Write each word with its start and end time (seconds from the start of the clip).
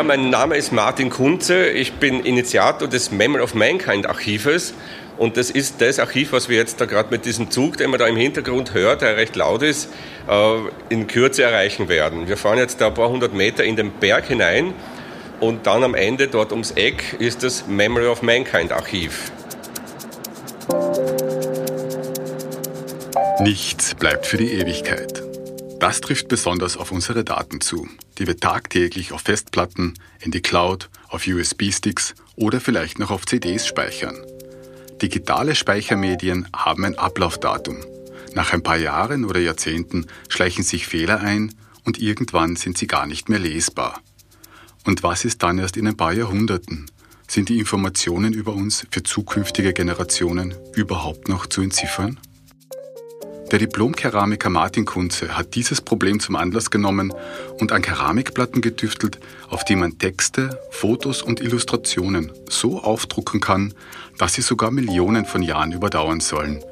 Ja, 0.00 0.04
mein 0.04 0.30
Name 0.30 0.56
ist 0.56 0.72
Martin 0.72 1.10
Kunze. 1.10 1.68
Ich 1.68 1.92
bin 1.92 2.20
Initiator 2.24 2.88
des 2.88 3.10
Memory 3.10 3.42
of 3.42 3.54
Mankind 3.54 4.06
Archives. 4.06 4.72
Und 5.18 5.36
das 5.36 5.50
ist 5.50 5.82
das 5.82 5.98
Archiv, 5.98 6.32
was 6.32 6.48
wir 6.48 6.56
jetzt 6.56 6.80
da 6.80 6.86
gerade 6.86 7.10
mit 7.10 7.26
diesem 7.26 7.50
Zug, 7.50 7.76
den 7.76 7.90
man 7.90 8.00
da 8.00 8.06
im 8.06 8.16
Hintergrund 8.16 8.72
hört, 8.72 9.02
der 9.02 9.18
recht 9.18 9.36
laut 9.36 9.60
ist, 9.60 9.90
äh, 10.26 10.54
in 10.88 11.06
Kürze 11.06 11.42
erreichen 11.42 11.90
werden. 11.90 12.28
Wir 12.28 12.38
fahren 12.38 12.56
jetzt 12.56 12.80
da 12.80 12.86
ein 12.86 12.94
paar 12.94 13.10
hundert 13.10 13.34
Meter 13.34 13.62
in 13.62 13.76
den 13.76 13.90
Berg 13.90 14.24
hinein 14.24 14.72
und 15.38 15.66
dann 15.66 15.84
am 15.84 15.94
Ende 15.94 16.28
dort 16.28 16.50
ums 16.52 16.70
Eck 16.70 17.16
ist 17.18 17.42
das 17.42 17.66
Memory 17.66 18.06
of 18.06 18.22
Mankind 18.22 18.72
Archiv. 18.72 19.30
Nichts 23.40 23.94
bleibt 23.96 24.24
für 24.24 24.38
die 24.38 24.50
Ewigkeit. 24.52 25.22
Das 25.78 26.00
trifft 26.00 26.28
besonders 26.28 26.78
auf 26.78 26.90
unsere 26.90 27.22
Daten 27.22 27.60
zu, 27.60 27.86
die 28.20 28.26
wir 28.26 28.36
tagtäglich 28.36 29.12
auf 29.12 29.22
Festplatten, 29.22 29.94
in 30.20 30.30
die 30.30 30.42
Cloud, 30.42 30.90
auf 31.08 31.26
USB-Sticks 31.26 32.14
oder 32.36 32.60
vielleicht 32.60 32.98
noch 32.98 33.10
auf 33.10 33.24
CDs 33.24 33.66
speichern. 33.66 34.16
Digitale 35.00 35.54
Speichermedien 35.54 36.46
haben 36.54 36.84
ein 36.84 36.98
Ablaufdatum. 36.98 37.78
Nach 38.34 38.52
ein 38.52 38.62
paar 38.62 38.76
Jahren 38.76 39.24
oder 39.24 39.40
Jahrzehnten 39.40 40.06
schleichen 40.28 40.62
sich 40.62 40.86
Fehler 40.86 41.20
ein 41.20 41.54
und 41.84 41.98
irgendwann 41.98 42.56
sind 42.56 42.76
sie 42.76 42.86
gar 42.86 43.06
nicht 43.06 43.30
mehr 43.30 43.38
lesbar. 43.38 44.00
Und 44.84 45.02
was 45.02 45.24
ist 45.24 45.42
dann 45.42 45.58
erst 45.58 45.78
in 45.78 45.88
ein 45.88 45.96
paar 45.96 46.12
Jahrhunderten? 46.12 46.90
Sind 47.26 47.48
die 47.48 47.58
Informationen 47.58 48.34
über 48.34 48.52
uns 48.52 48.86
für 48.90 49.02
zukünftige 49.02 49.72
Generationen 49.72 50.54
überhaupt 50.74 51.28
noch 51.28 51.46
zu 51.46 51.62
entziffern? 51.62 52.20
Der 53.50 53.58
Diplom-Keramiker 53.58 54.48
Martin 54.48 54.84
Kunze 54.84 55.36
hat 55.36 55.56
dieses 55.56 55.80
Problem 55.80 56.20
zum 56.20 56.36
Anlass 56.36 56.70
genommen 56.70 57.12
und 57.58 57.72
an 57.72 57.82
Keramikplatten 57.82 58.62
getüftelt, 58.62 59.18
auf 59.48 59.64
die 59.64 59.74
man 59.74 59.98
Texte, 59.98 60.60
Fotos 60.70 61.20
und 61.20 61.40
Illustrationen 61.40 62.30
so 62.48 62.80
aufdrucken 62.80 63.40
kann, 63.40 63.74
dass 64.18 64.34
sie 64.34 64.42
sogar 64.42 64.70
Millionen 64.70 65.24
von 65.24 65.42
Jahren 65.42 65.72
überdauern 65.72 66.20
sollen. 66.20 66.62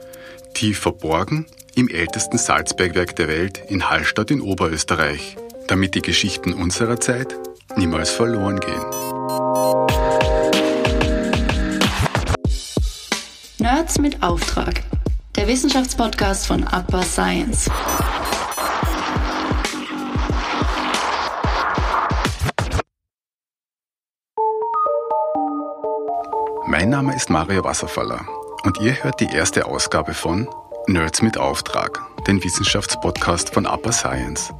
Tief 0.54 0.78
verborgen 0.78 1.46
im 1.74 1.88
ältesten 1.88 2.38
Salzbergwerk 2.38 3.16
der 3.16 3.26
Welt 3.26 3.60
in 3.68 3.90
Hallstatt 3.90 4.30
in 4.30 4.40
Oberösterreich, 4.40 5.36
damit 5.66 5.96
die 5.96 6.02
Geschichten 6.02 6.52
unserer 6.52 7.00
Zeit 7.00 7.34
niemals 7.76 8.10
verloren 8.10 8.60
gehen. 8.60 8.84
Nerds 13.58 13.98
mit 13.98 14.22
Auftrag 14.22 14.84
der 15.38 15.46
Wissenschaftspodcast 15.46 16.48
von 16.48 16.64
Upper 16.64 17.00
Science. 17.04 17.70
Mein 26.66 26.90
Name 26.90 27.14
ist 27.14 27.30
Mario 27.30 27.62
Wasserfaller 27.62 28.26
und 28.64 28.80
ihr 28.80 29.04
hört 29.04 29.20
die 29.20 29.28
erste 29.28 29.66
Ausgabe 29.66 30.12
von 30.12 30.48
Nerds 30.88 31.22
mit 31.22 31.38
Auftrag, 31.38 32.00
den 32.26 32.42
Wissenschaftspodcast 32.42 33.54
von 33.54 33.64
Upper 33.64 33.92
Science. 33.92 34.52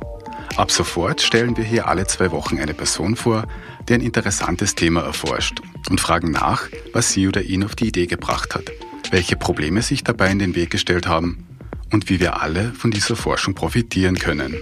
Ab 0.56 0.70
sofort 0.70 1.20
stellen 1.20 1.56
wir 1.56 1.64
hier 1.64 1.88
alle 1.88 2.06
zwei 2.06 2.30
Wochen 2.30 2.60
eine 2.60 2.74
Person 2.74 3.16
vor, 3.16 3.48
die 3.88 3.94
ein 3.94 4.00
interessantes 4.00 4.76
Thema 4.76 5.00
erforscht 5.00 5.60
und 5.90 6.00
fragen 6.00 6.30
nach, 6.30 6.68
was 6.92 7.10
sie 7.10 7.26
oder 7.26 7.42
ihn 7.42 7.64
auf 7.64 7.74
die 7.74 7.88
Idee 7.88 8.06
gebracht 8.06 8.54
hat– 8.54 8.70
welche 9.10 9.36
Probleme 9.36 9.82
sich 9.82 10.04
dabei 10.04 10.30
in 10.30 10.38
den 10.38 10.54
Weg 10.54 10.70
gestellt 10.70 11.06
haben 11.06 11.46
und 11.92 12.08
wie 12.10 12.20
wir 12.20 12.42
alle 12.42 12.72
von 12.72 12.90
dieser 12.90 13.16
Forschung 13.16 13.54
profitieren 13.54 14.18
können. 14.18 14.56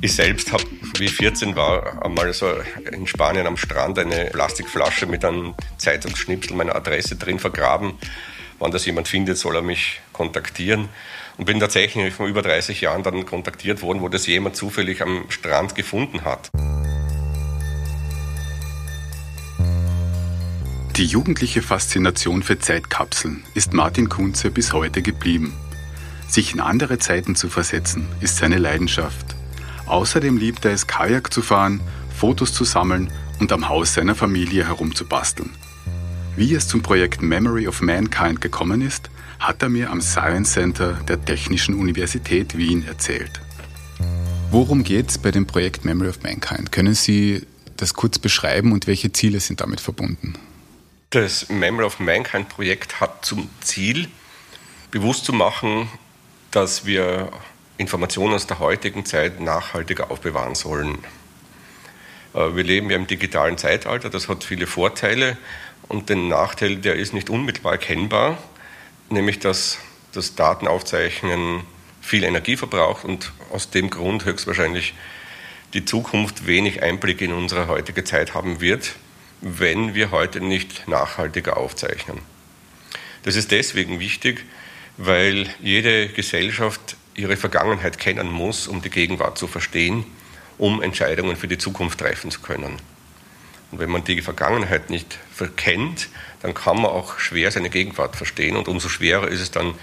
Ich 0.00 0.14
selbst 0.14 0.52
habe, 0.52 0.62
wie 0.98 1.06
ich 1.06 1.14
14 1.14 1.56
war, 1.56 2.04
einmal 2.04 2.32
so 2.32 2.46
in 2.92 3.06
Spanien 3.06 3.46
am 3.46 3.56
Strand 3.56 3.98
eine 3.98 4.26
Plastikflasche 4.26 5.06
mit 5.06 5.24
einem 5.24 5.54
Zeitungsschnipsel 5.76 6.56
meiner 6.56 6.76
Adresse 6.76 7.16
drin 7.16 7.40
vergraben. 7.40 7.94
Wenn 8.60 8.70
das 8.70 8.86
jemand 8.86 9.08
findet, 9.08 9.38
soll 9.38 9.56
er 9.56 9.62
mich 9.62 10.00
kontaktieren. 10.12 10.88
Und 11.36 11.44
bin 11.44 11.60
tatsächlich 11.60 12.14
vor 12.14 12.26
über 12.26 12.42
30 12.42 12.80
Jahren 12.80 13.02
dann 13.02 13.26
kontaktiert 13.26 13.82
worden, 13.82 14.00
wo 14.00 14.08
das 14.08 14.26
jemand 14.26 14.56
zufällig 14.56 15.02
am 15.02 15.24
Strand 15.30 15.74
gefunden 15.74 16.24
hat. 16.24 16.50
Die 20.98 21.06
jugendliche 21.06 21.62
Faszination 21.62 22.42
für 22.42 22.58
Zeitkapseln 22.58 23.44
ist 23.54 23.72
Martin 23.72 24.08
Kunze 24.08 24.50
bis 24.50 24.72
heute 24.72 25.00
geblieben. 25.00 25.52
Sich 26.28 26.54
in 26.54 26.58
andere 26.58 26.98
Zeiten 26.98 27.36
zu 27.36 27.48
versetzen, 27.48 28.08
ist 28.20 28.38
seine 28.38 28.58
Leidenschaft. 28.58 29.36
Außerdem 29.86 30.36
liebt 30.36 30.64
er 30.64 30.72
es, 30.72 30.88
Kajak 30.88 31.32
zu 31.32 31.40
fahren, 31.40 31.80
Fotos 32.12 32.52
zu 32.52 32.64
sammeln 32.64 33.12
und 33.38 33.52
am 33.52 33.68
Haus 33.68 33.94
seiner 33.94 34.16
Familie 34.16 34.66
herumzubasteln. 34.66 35.50
Wie 36.34 36.52
es 36.52 36.66
zum 36.66 36.82
Projekt 36.82 37.22
Memory 37.22 37.68
of 37.68 37.80
Mankind 37.80 38.40
gekommen 38.40 38.80
ist, 38.80 39.08
hat 39.38 39.62
er 39.62 39.68
mir 39.68 39.92
am 39.92 40.00
Science 40.00 40.50
Center 40.50 40.94
der 41.06 41.24
Technischen 41.24 41.76
Universität 41.76 42.58
Wien 42.58 42.84
erzählt. 42.84 43.40
Worum 44.50 44.82
geht 44.82 45.10
es 45.10 45.18
bei 45.18 45.30
dem 45.30 45.46
Projekt 45.46 45.84
Memory 45.84 46.08
of 46.08 46.24
Mankind? 46.24 46.72
Können 46.72 46.94
Sie 46.94 47.46
das 47.76 47.94
kurz 47.94 48.18
beschreiben 48.18 48.72
und 48.72 48.88
welche 48.88 49.12
Ziele 49.12 49.38
sind 49.38 49.60
damit 49.60 49.80
verbunden? 49.80 50.34
Das 51.10 51.48
Memory 51.48 51.86
of 51.86 52.00
Mankind 52.00 52.50
Projekt 52.50 53.00
hat 53.00 53.24
zum 53.24 53.48
Ziel, 53.62 54.08
bewusst 54.90 55.24
zu 55.24 55.32
machen, 55.32 55.88
dass 56.50 56.84
wir 56.84 57.32
Informationen 57.78 58.34
aus 58.34 58.46
der 58.46 58.58
heutigen 58.58 59.06
Zeit 59.06 59.40
nachhaltiger 59.40 60.10
aufbewahren 60.10 60.54
sollen. 60.54 60.98
Äh, 62.34 62.54
wir 62.54 62.62
leben 62.62 62.90
ja 62.90 62.96
im 62.96 63.06
digitalen 63.06 63.56
Zeitalter, 63.56 64.10
das 64.10 64.28
hat 64.28 64.44
viele 64.44 64.66
Vorteile 64.66 65.38
und 65.88 66.10
den 66.10 66.28
Nachteil, 66.28 66.76
der 66.76 66.96
ist 66.96 67.14
nicht 67.14 67.30
unmittelbar 67.30 67.72
erkennbar, 67.72 68.36
nämlich 69.08 69.38
dass 69.38 69.78
das 70.12 70.34
Datenaufzeichnen 70.34 71.62
viel 72.02 72.22
Energie 72.22 72.58
verbraucht 72.58 73.06
und 73.06 73.32
aus 73.50 73.70
dem 73.70 73.88
Grund 73.88 74.26
höchstwahrscheinlich 74.26 74.92
die 75.72 75.86
Zukunft 75.86 76.46
wenig 76.46 76.82
Einblick 76.82 77.22
in 77.22 77.32
unsere 77.32 77.66
heutige 77.66 78.04
Zeit 78.04 78.34
haben 78.34 78.60
wird 78.60 78.94
wenn 79.40 79.94
wir 79.94 80.10
heute 80.10 80.40
nicht 80.40 80.88
nachhaltiger 80.88 81.56
aufzeichnen. 81.56 82.18
Das 83.22 83.36
ist 83.36 83.50
deswegen 83.50 84.00
wichtig, 84.00 84.44
weil 84.96 85.48
jede 85.60 86.08
Gesellschaft 86.08 86.96
ihre 87.14 87.36
Vergangenheit 87.36 87.98
kennen 87.98 88.30
muss, 88.30 88.68
um 88.68 88.82
die 88.82 88.90
Gegenwart 88.90 89.38
zu 89.38 89.46
verstehen, 89.46 90.04
um 90.56 90.82
Entscheidungen 90.82 91.36
für 91.36 91.48
die 91.48 91.58
Zukunft 91.58 92.00
treffen 92.00 92.30
zu 92.30 92.40
können. 92.40 92.76
Und 93.70 93.80
wenn 93.80 93.90
man 93.90 94.04
die 94.04 94.22
Vergangenheit 94.22 94.90
nicht 94.90 95.18
verkennt, 95.32 96.08
dann 96.42 96.54
kann 96.54 96.76
man 96.76 96.86
auch 96.86 97.18
schwer 97.18 97.50
seine 97.50 97.70
Gegenwart 97.70 98.16
verstehen 98.16 98.56
und 98.56 98.68
umso 98.68 98.88
schwerer 98.88 99.28
ist 99.28 99.40
es 99.40 99.50
dann, 99.50 99.74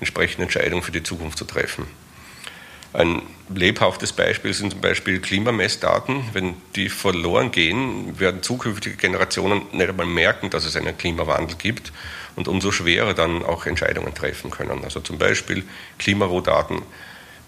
entsprechende 0.00 0.42
Entscheidungen 0.42 0.82
für 0.82 0.92
die 0.92 1.02
Zukunft 1.02 1.38
zu 1.38 1.44
treffen. 1.44 1.86
Ein 2.94 3.22
lebhaftes 3.52 4.12
Beispiel 4.12 4.54
sind 4.54 4.70
zum 4.70 4.80
Beispiel 4.80 5.18
Klimamessdaten. 5.18 6.22
Wenn 6.32 6.54
die 6.76 6.88
verloren 6.88 7.50
gehen, 7.50 8.20
werden 8.20 8.40
zukünftige 8.40 8.96
Generationen 8.96 9.62
nicht 9.72 9.88
einmal 9.88 10.06
merken, 10.06 10.48
dass 10.48 10.64
es 10.64 10.76
einen 10.76 10.96
Klimawandel 10.96 11.56
gibt 11.56 11.92
und 12.36 12.46
umso 12.46 12.70
schwerer 12.70 13.12
dann 13.12 13.44
auch 13.44 13.66
Entscheidungen 13.66 14.14
treffen 14.14 14.52
können. 14.52 14.84
Also 14.84 15.00
zum 15.00 15.18
Beispiel 15.18 15.64
Klimarohdaten 15.98 16.82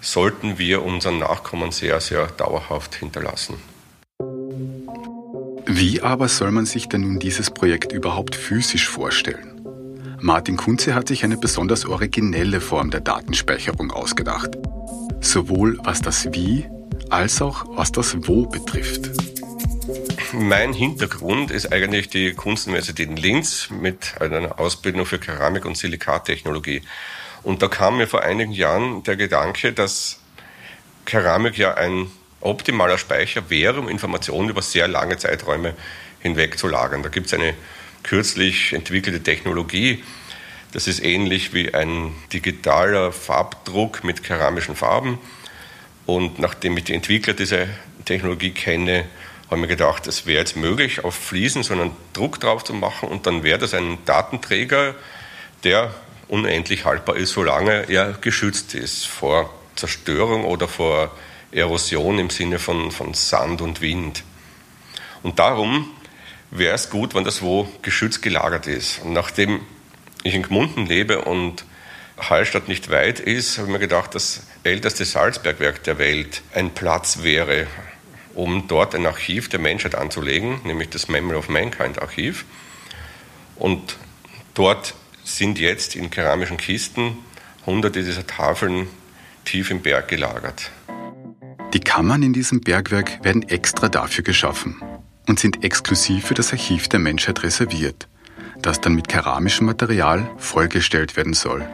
sollten 0.01 0.59
wir 0.59 0.83
unseren 0.83 1.21
Nachkommen 1.21 1.71
sehr, 1.71 2.01
sehr 2.01 2.27
dauerhaft 2.27 2.97
hinterlassen. 2.97 3.55
Wie 5.65 6.03
aber 6.03 6.27
soll 6.27 6.51
man 6.51 6.67
sich 6.67 6.89
denn 6.89 7.03
nun 7.03 7.21
dieses 7.21 7.53
Projekt 7.53 7.93
überhaupt 7.93 8.35
physisch 8.35 8.89
vorstellen? 8.89 9.53
Martin 10.21 10.57
Kunze 10.57 10.95
hat 10.95 11.07
sich 11.07 11.23
eine 11.23 11.37
besonders 11.37 11.85
originelle 11.87 12.61
Form 12.61 12.91
der 12.91 13.01
Datenspeicherung 13.01 13.93
ausgedacht 13.93 14.57
sowohl 15.21 15.79
was 15.85 16.01
das 16.01 16.33
Wie 16.33 16.67
als 17.11 17.41
auch 17.43 17.65
was 17.77 17.93
das 17.93 18.17
Wo 18.27 18.47
betrifft. 18.47 19.11
Mein 20.33 20.73
Hintergrund 20.73 21.51
ist 21.51 21.73
eigentlich 21.73 22.09
die 22.09 22.33
Kunstuniversität 22.33 23.09
in 23.09 23.17
Linz 23.17 23.71
mit 23.71 24.21
einer 24.21 24.59
Ausbildung 24.59 25.07
für 25.07 25.19
Keramik- 25.19 25.65
und 25.65 25.77
Silikattechnologie. 25.77 26.83
Und 27.43 27.63
da 27.63 27.69
kam 27.69 27.99
mir 27.99 28.09
vor 28.09 28.23
einigen 28.23 28.53
Jahren 28.53 29.03
der 29.05 29.17
Gedanke, 29.17 29.73
dass 29.73 30.19
Keramik 31.05 31.57
ja 31.57 31.75
ein 31.75 32.11
optimaler 32.41 32.99
Speicher 32.99 33.49
wäre, 33.51 33.79
um 33.79 33.89
Informationen 33.89 34.49
über 34.49 34.63
sehr 34.63 34.89
lange 34.89 35.17
Zeiträume 35.17 35.75
hinweg 36.21 36.59
zu 36.59 36.67
lagern. 36.67 37.03
Da 37.03 37.09
gibt 37.09 37.27
es 37.27 37.35
eine 37.35 37.55
kürzlich 38.03 38.73
entwickelte 38.73 39.23
Technologie, 39.23 40.03
das 40.77 40.87
ist 40.87 41.03
ähnlich 41.03 41.55
wie 41.55 41.73
ein 41.73 42.13
digitaler 42.35 43.11
Farbdruck 43.11 44.05
mit 44.05 44.23
keramischen 44.23 44.77
Farben. 44.77 45.19
Und 46.05 46.39
nachdem 46.39 46.77
ich 46.77 46.85
die 46.85 46.93
Entwickler 46.93 47.33
dieser 47.33 47.67
Technologie 48.05 48.51
kenne, 48.51 49.07
habe 49.47 49.57
ich 49.57 49.61
mir 49.63 49.69
gedacht, 49.69 50.07
es 50.07 50.27
wäre 50.27 50.41
jetzt 50.41 50.55
möglich, 50.55 51.03
auf 51.03 51.15
Fliesen 51.15 51.63
so 51.63 51.73
einen 51.73 51.93
Druck 52.13 52.41
drauf 52.41 52.63
zu 52.63 52.75
machen 52.75 53.09
und 53.09 53.27
dann 53.27 53.43
wäre 53.43 53.59
das 53.59 53.73
ein 53.73 53.97
Datenträger, 54.05 54.95
der 55.65 55.95
unendlich 56.29 56.85
haltbar 56.85 57.17
ist, 57.17 57.33
solange 57.33 57.89
er 57.89 58.13
geschützt 58.13 58.75
ist 58.75 59.07
vor 59.07 59.49
Zerstörung 59.77 60.45
oder 60.45 60.69
vor 60.69 61.11
Erosion 61.53 62.19
im 62.19 62.29
Sinne 62.29 62.59
von, 62.59 62.91
von 62.91 63.15
Sand 63.15 63.63
und 63.63 63.81
Wind. 63.81 64.25
Und 65.23 65.39
darum 65.39 65.89
wäre 66.51 66.75
es 66.75 66.91
gut, 66.91 67.15
wenn 67.15 67.25
das 67.25 67.41
wo 67.41 67.67
geschützt 67.81 68.21
gelagert 68.21 68.67
ist. 68.67 69.01
Und 69.03 69.15
nachdem 69.15 69.63
ich 70.27 70.35
in 70.35 70.43
Gmunden 70.43 70.87
lebe 70.87 71.23
und 71.23 71.65
Hallstatt 72.19 72.69
nicht 72.69 72.91
weit 72.91 73.21
ist, 73.21 73.59
habe 73.59 73.69
ich 73.69 73.73
mir 73.73 73.79
gedacht, 73.79 74.15
das 74.15 74.47
älteste 74.63 75.05
Salzbergwerk 75.05 75.83
der 75.85 75.99
Welt 75.99 76.43
ein 76.55 76.71
Platz 76.71 77.23
wäre, 77.23 77.67
um 78.35 78.69
dort 78.69 78.95
ein 78.95 79.07
Archiv 79.07 79.49
der 79.49 79.61
Menschheit 79.61 79.95
anzulegen, 79.95 80.61
nämlich 80.65 80.89
das 80.91 81.09
Memory 81.09 81.37
of 81.37 81.49
Mankind 81.49 82.01
Archiv. 82.01 82.45
Und 83.57 83.97
dort 84.55 84.95
sind 85.25 85.59
jetzt 85.59 85.97
in 85.97 86.11
keramischen 86.11 86.57
Kisten 86.57 87.19
hunderte 87.67 88.03
dieser 88.03 88.27
Tafeln 88.27 88.89
tief 89.45 89.71
im 89.71 89.83
Berg 89.83 90.09
gelagert. 90.09 90.71
Die 91.73 91.81
Kammern 91.81 92.23
in 92.23 92.33
diesem 92.33 92.61
Bergwerk 92.61 93.25
werden 93.25 93.43
extra 93.43 93.89
dafür 93.89 94.25
geschaffen 94.25 94.81
und 95.27 95.39
sind 95.39 95.65
exklusiv 95.65 96.27
für 96.27 96.35
das 96.35 96.53
Archiv 96.53 96.89
der 96.89 97.01
Menschheit 97.01 97.43
reserviert, 97.43 98.09
das 98.67 98.81
dann 98.81 98.97
mit 98.97 99.09
keramischem 99.09 99.67
Material 99.67 100.29
vollgestellt 100.39 101.17
werden 101.17 101.35
soll. 101.35 101.65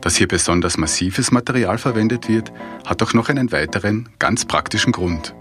Dass 0.00 0.16
hier 0.16 0.26
besonders 0.26 0.76
massives 0.76 1.30
Material 1.30 1.78
verwendet 1.78 2.28
wird, 2.28 2.52
hat 2.84 3.00
auch 3.02 3.14
noch 3.14 3.28
einen 3.28 3.52
weiteren, 3.52 4.08
ganz 4.18 4.44
praktischen 4.44 4.92
Grund. 4.92 5.34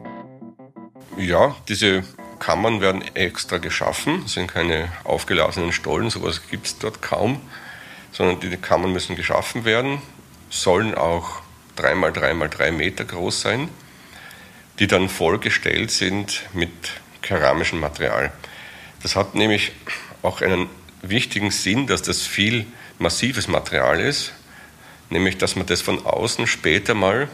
Ja, 1.18 1.56
diese 1.68 2.04
Kammern 2.38 2.82
werden 2.82 3.04
extra 3.16 3.58
geschaffen, 3.58 4.22
das 4.24 4.34
sind 4.34 4.48
keine 4.48 4.90
aufgelassenen 5.06 5.72
Stollen, 5.72 6.12
sowas 6.12 6.42
gibt 6.50 6.68
es 6.68 6.78
dort 6.78 7.02
kaum, 7.02 7.42
sondern 8.12 8.40
die 8.40 8.56
Kammern 8.56 8.94
müssen 8.94 9.16
geschaffen 9.16 9.66
werden, 9.66 10.02
sollen 10.52 10.94
auch 10.94 11.42
3x3x3 11.78 12.72
Meter 12.72 13.06
groß 13.06 13.42
sein, 13.42 13.70
die 14.78 14.86
dann 14.86 15.10
vollgestellt 15.10 15.90
sind 15.90 16.44
mit 16.54 16.70
keramischem 17.24 17.80
Material. 17.80 18.32
Das 19.02 19.16
hat 19.16 19.34
nämlich 19.34 19.72
auch 20.22 20.42
einen 20.42 20.68
wichtigen 21.02 21.52
Sinn, 21.52 21.88
dass 21.88 22.02
das 22.02 22.22
viel 22.22 22.66
massives 22.98 23.48
Material 23.48 24.00
ist, 24.00 24.34
nämlich 25.10 25.38
dass 25.38 25.56
man 25.56 25.66
das 25.66 25.82
von 25.82 26.06
außen 26.06 26.48
später 26.48 26.94
mal 26.94 27.30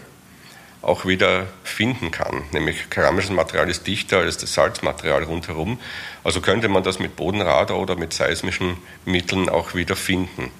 auch 0.81 1.05
wieder 1.05 1.47
finden 1.63 2.11
kann. 2.11 2.43
Nämlich 2.53 2.89
keramisches 2.89 3.31
Material 3.31 3.69
ist 3.69 3.87
dichter 3.87 4.19
als 4.19 4.37
das 4.37 4.53
Salzmaterial 4.53 5.23
rundherum. 5.23 5.79
Also 6.23 6.41
könnte 6.41 6.69
man 6.69 6.83
das 6.83 6.99
mit 6.99 7.15
Bodenradar 7.15 7.79
oder 7.79 7.95
mit 7.95 8.13
seismischen 8.13 8.77
Mitteln 9.03 9.49
auch 9.49 9.73
wieder 9.73 9.95
finden. 9.95 10.51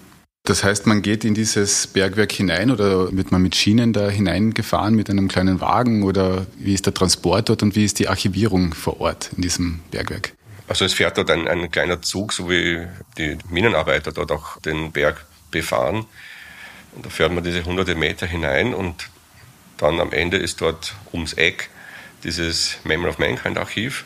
Das 0.46 0.64
heißt, 0.64 0.86
man 0.86 1.02
geht 1.02 1.26
in 1.26 1.34
dieses 1.34 1.88
Bergwerk 1.88 2.32
hinein 2.32 2.70
oder 2.70 3.12
wird 3.16 3.32
man 3.32 3.42
mit 3.42 3.56
Schienen 3.56 3.94
da 3.94 4.10
hineingefahren 4.10 4.94
mit 4.94 5.10
einem 5.10 5.28
kleinen 5.28 5.60
Wagen 5.60 6.04
oder 6.04 6.46
wie 6.60 6.76
ist 6.76 6.86
der 6.86 6.94
Transport 6.94 7.50
dort 7.50 7.64
und 7.64 7.76
wie 7.76 7.84
ist 7.84 7.98
die 7.98 8.08
Archivierung 8.08 8.76
vor 8.76 9.02
Ort 9.02 9.32
in 9.36 9.42
diesem 9.42 9.80
Bergwerk? 9.90 10.35
Also 10.68 10.86
es 10.86 10.94
fährt 10.94 11.18
dort 11.18 11.30
ein, 11.30 11.48
ein 11.48 11.70
kleiner 11.70 12.02
Zug, 12.02 12.34
so 12.34 12.50
wie 12.50 12.88
die 13.18 13.38
Minenarbeiter 13.50 14.12
dort 14.12 14.32
auch 14.32 14.60
den 14.62 14.92
Berg 14.92 15.26
befahren. 15.52 16.06
Und 16.94 17.06
da 17.06 17.10
fährt 17.10 17.32
man 17.32 17.44
diese 17.44 17.64
hunderte 17.66 17.96
Meter 17.96 18.26
hinein 18.26 18.74
und 18.74 19.10
dann 19.78 20.00
am 20.00 20.12
Ende 20.12 20.38
ist 20.38 20.62
dort 20.62 20.96
ums 21.12 21.34
Eck 21.34 21.70
dieses 22.24 22.78
Memory 22.84 23.10
of 23.10 23.20
Mankind 23.20 23.58
Archiv. 23.58 24.06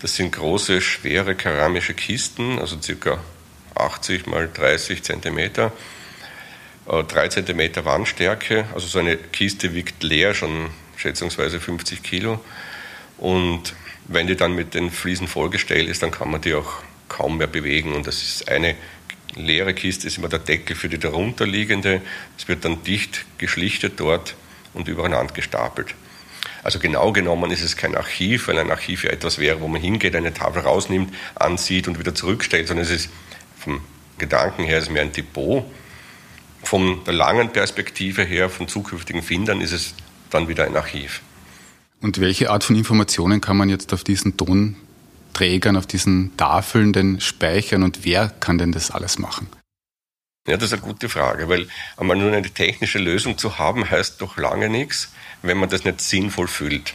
Das 0.00 0.16
sind 0.16 0.32
große, 0.32 0.80
schwere 0.80 1.34
keramische 1.34 1.94
Kisten, 1.94 2.58
also 2.58 2.80
circa 2.80 3.18
80 3.74 4.26
mal 4.26 4.50
30 4.52 5.02
Zentimeter, 5.02 5.72
3 6.86 7.24
äh, 7.24 7.30
Zentimeter 7.30 7.84
Wandstärke. 7.84 8.66
Also 8.74 8.86
so 8.86 8.98
eine 8.98 9.16
Kiste 9.16 9.74
wiegt 9.74 10.02
leer 10.02 10.34
schon 10.34 10.70
schätzungsweise 10.96 11.60
50 11.60 12.02
Kilo. 12.02 12.40
Und 13.18 13.74
wenn 14.06 14.26
die 14.26 14.36
dann 14.36 14.54
mit 14.54 14.74
den 14.74 14.90
Fliesen 14.90 15.28
vollgestellt 15.28 15.88
ist, 15.88 16.02
dann 16.02 16.10
kann 16.10 16.30
man 16.30 16.40
die 16.40 16.54
auch 16.54 16.82
kaum 17.08 17.38
mehr 17.38 17.46
bewegen. 17.46 17.94
Und 17.94 18.06
das 18.06 18.22
ist 18.22 18.48
eine 18.48 18.74
leere 19.34 19.74
Kiste, 19.74 20.06
ist 20.06 20.18
immer 20.18 20.28
der 20.28 20.38
Deckel 20.38 20.76
für 20.76 20.88
die 20.88 20.98
darunterliegende. 20.98 22.02
Es 22.36 22.48
wird 22.48 22.64
dann 22.64 22.82
dicht 22.82 23.24
geschlichtet 23.38 23.94
dort 23.98 24.34
und 24.74 24.88
übereinander 24.88 25.32
gestapelt. 25.32 25.94
Also 26.62 26.78
genau 26.78 27.12
genommen 27.12 27.50
ist 27.50 27.62
es 27.62 27.76
kein 27.76 27.94
Archiv, 27.94 28.48
weil 28.48 28.58
ein 28.58 28.70
Archiv 28.70 29.04
ja 29.04 29.10
etwas 29.10 29.38
wäre, 29.38 29.60
wo 29.60 29.68
man 29.68 29.80
hingeht, 29.80 30.16
eine 30.16 30.32
Tafel 30.32 30.62
rausnimmt, 30.62 31.14
ansieht 31.34 31.88
und 31.88 31.98
wieder 31.98 32.14
zurückstellt, 32.14 32.68
sondern 32.68 32.86
es 32.86 32.90
ist 32.90 33.10
vom 33.58 33.80
Gedanken 34.18 34.64
her 34.64 34.78
ist 34.78 34.90
mehr 34.90 35.02
ein 35.02 35.12
Depot. 35.12 35.64
Von 36.62 37.04
der 37.04 37.12
langen 37.12 37.50
Perspektive 37.50 38.22
her, 38.24 38.48
von 38.48 38.68
zukünftigen 38.68 39.22
Findern, 39.22 39.60
ist 39.60 39.72
es 39.72 39.94
dann 40.30 40.48
wieder 40.48 40.64
ein 40.64 40.76
Archiv. 40.76 41.20
Und 42.04 42.20
welche 42.20 42.50
Art 42.50 42.64
von 42.64 42.76
Informationen 42.76 43.40
kann 43.40 43.56
man 43.56 43.70
jetzt 43.70 43.94
auf 43.94 44.04
diesen 44.04 44.36
Tonträgern, 44.36 45.74
auf 45.74 45.86
diesen 45.86 46.36
Tafeln 46.36 46.92
denn 46.92 47.18
speichern 47.18 47.82
und 47.82 48.04
wer 48.04 48.28
kann 48.28 48.58
denn 48.58 48.72
das 48.72 48.90
alles 48.90 49.18
machen? 49.18 49.48
Ja, 50.46 50.58
das 50.58 50.64
ist 50.64 50.72
eine 50.74 50.82
gute 50.82 51.08
Frage, 51.08 51.48
weil 51.48 51.66
einmal 51.96 52.18
nur 52.18 52.30
eine 52.30 52.50
technische 52.50 52.98
Lösung 52.98 53.38
zu 53.38 53.56
haben, 53.56 53.90
heißt 53.90 54.20
doch 54.20 54.36
lange 54.36 54.68
nichts, 54.68 55.14
wenn 55.40 55.56
man 55.56 55.70
das 55.70 55.84
nicht 55.84 56.02
sinnvoll 56.02 56.46
füllt. 56.46 56.92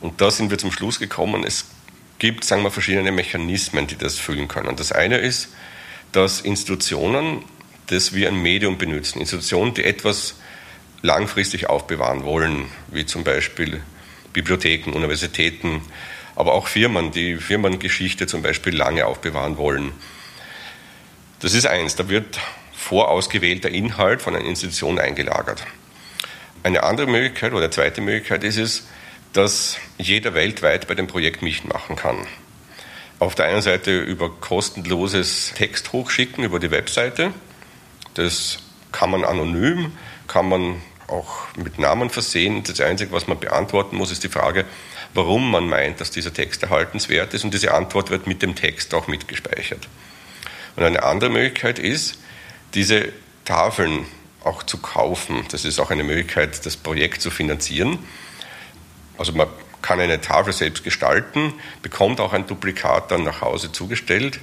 Und 0.00 0.22
da 0.22 0.30
sind 0.30 0.50
wir 0.50 0.56
zum 0.56 0.72
Schluss 0.72 0.98
gekommen, 0.98 1.44
es 1.44 1.66
gibt, 2.18 2.42
sagen 2.42 2.62
wir, 2.62 2.70
verschiedene 2.70 3.12
Mechanismen, 3.12 3.88
die 3.88 3.98
das 3.98 4.18
füllen 4.18 4.48
können. 4.48 4.74
Das 4.74 4.90
eine 4.90 5.18
ist, 5.18 5.50
dass 6.12 6.40
Institutionen 6.40 7.44
das 7.88 8.14
wie 8.14 8.26
ein 8.26 8.40
Medium 8.40 8.78
benutzen. 8.78 9.20
Institutionen, 9.20 9.74
die 9.74 9.84
etwas 9.84 10.36
langfristig 11.02 11.68
aufbewahren 11.68 12.24
wollen, 12.24 12.70
wie 12.90 13.04
zum 13.04 13.22
Beispiel 13.22 13.82
Bibliotheken, 14.32 14.92
Universitäten, 14.92 15.82
aber 16.36 16.52
auch 16.54 16.68
Firmen, 16.68 17.10
die 17.10 17.36
Firmengeschichte 17.36 18.26
zum 18.26 18.42
Beispiel 18.42 18.76
lange 18.76 19.06
aufbewahren 19.06 19.56
wollen. 19.56 19.92
Das 21.40 21.54
ist 21.54 21.66
eins, 21.66 21.96
da 21.96 22.08
wird 22.08 22.38
vorausgewählter 22.72 23.68
Inhalt 23.68 24.22
von 24.22 24.34
einer 24.34 24.44
Institution 24.44 24.98
eingelagert. 24.98 25.64
Eine 26.62 26.82
andere 26.82 27.06
Möglichkeit 27.06 27.52
oder 27.52 27.70
zweite 27.70 28.00
Möglichkeit 28.00 28.44
ist 28.44 28.58
es, 28.58 28.88
dass 29.32 29.78
jeder 29.96 30.34
weltweit 30.34 30.88
bei 30.88 30.94
dem 30.94 31.06
Projekt 31.06 31.42
mitmachen 31.42 31.96
kann 31.96 32.26
auf 33.20 33.34
der 33.34 33.46
einen 33.46 33.62
Seite 33.62 34.00
über 34.00 34.30
kostenloses 34.30 35.52
Text 35.54 35.92
hochschicken 35.92 36.42
über 36.42 36.58
die 36.58 36.70
Webseite. 36.70 37.32
Das 38.14 38.58
kann 38.92 39.10
man 39.10 39.24
anonym, 39.24 39.92
kann 40.26 40.48
man 40.48 40.82
auch 41.10 41.54
mit 41.56 41.78
Namen 41.78 42.10
versehen. 42.10 42.62
Das 42.62 42.80
Einzige, 42.80 43.12
was 43.12 43.26
man 43.26 43.38
beantworten 43.38 43.96
muss, 43.96 44.10
ist 44.10 44.24
die 44.24 44.28
Frage, 44.28 44.64
warum 45.14 45.50
man 45.50 45.68
meint, 45.68 46.00
dass 46.00 46.10
dieser 46.10 46.32
Text 46.32 46.62
erhaltenswert 46.62 47.34
ist. 47.34 47.44
Und 47.44 47.52
diese 47.52 47.74
Antwort 47.74 48.10
wird 48.10 48.26
mit 48.26 48.42
dem 48.42 48.54
Text 48.54 48.94
auch 48.94 49.08
mitgespeichert. 49.08 49.88
Und 50.76 50.84
eine 50.84 51.02
andere 51.02 51.30
Möglichkeit 51.30 51.78
ist, 51.78 52.18
diese 52.74 53.08
Tafeln 53.44 54.06
auch 54.44 54.62
zu 54.62 54.78
kaufen. 54.78 55.44
Das 55.50 55.64
ist 55.64 55.78
auch 55.80 55.90
eine 55.90 56.04
Möglichkeit, 56.04 56.64
das 56.64 56.76
Projekt 56.76 57.20
zu 57.20 57.30
finanzieren. 57.30 57.98
Also 59.18 59.32
man 59.32 59.48
kann 59.82 60.00
eine 60.00 60.20
Tafel 60.20 60.52
selbst 60.52 60.84
gestalten, 60.84 61.54
bekommt 61.82 62.20
auch 62.20 62.32
ein 62.32 62.46
Duplikat 62.46 63.10
dann 63.10 63.24
nach 63.24 63.40
Hause 63.40 63.72
zugestellt, 63.72 64.40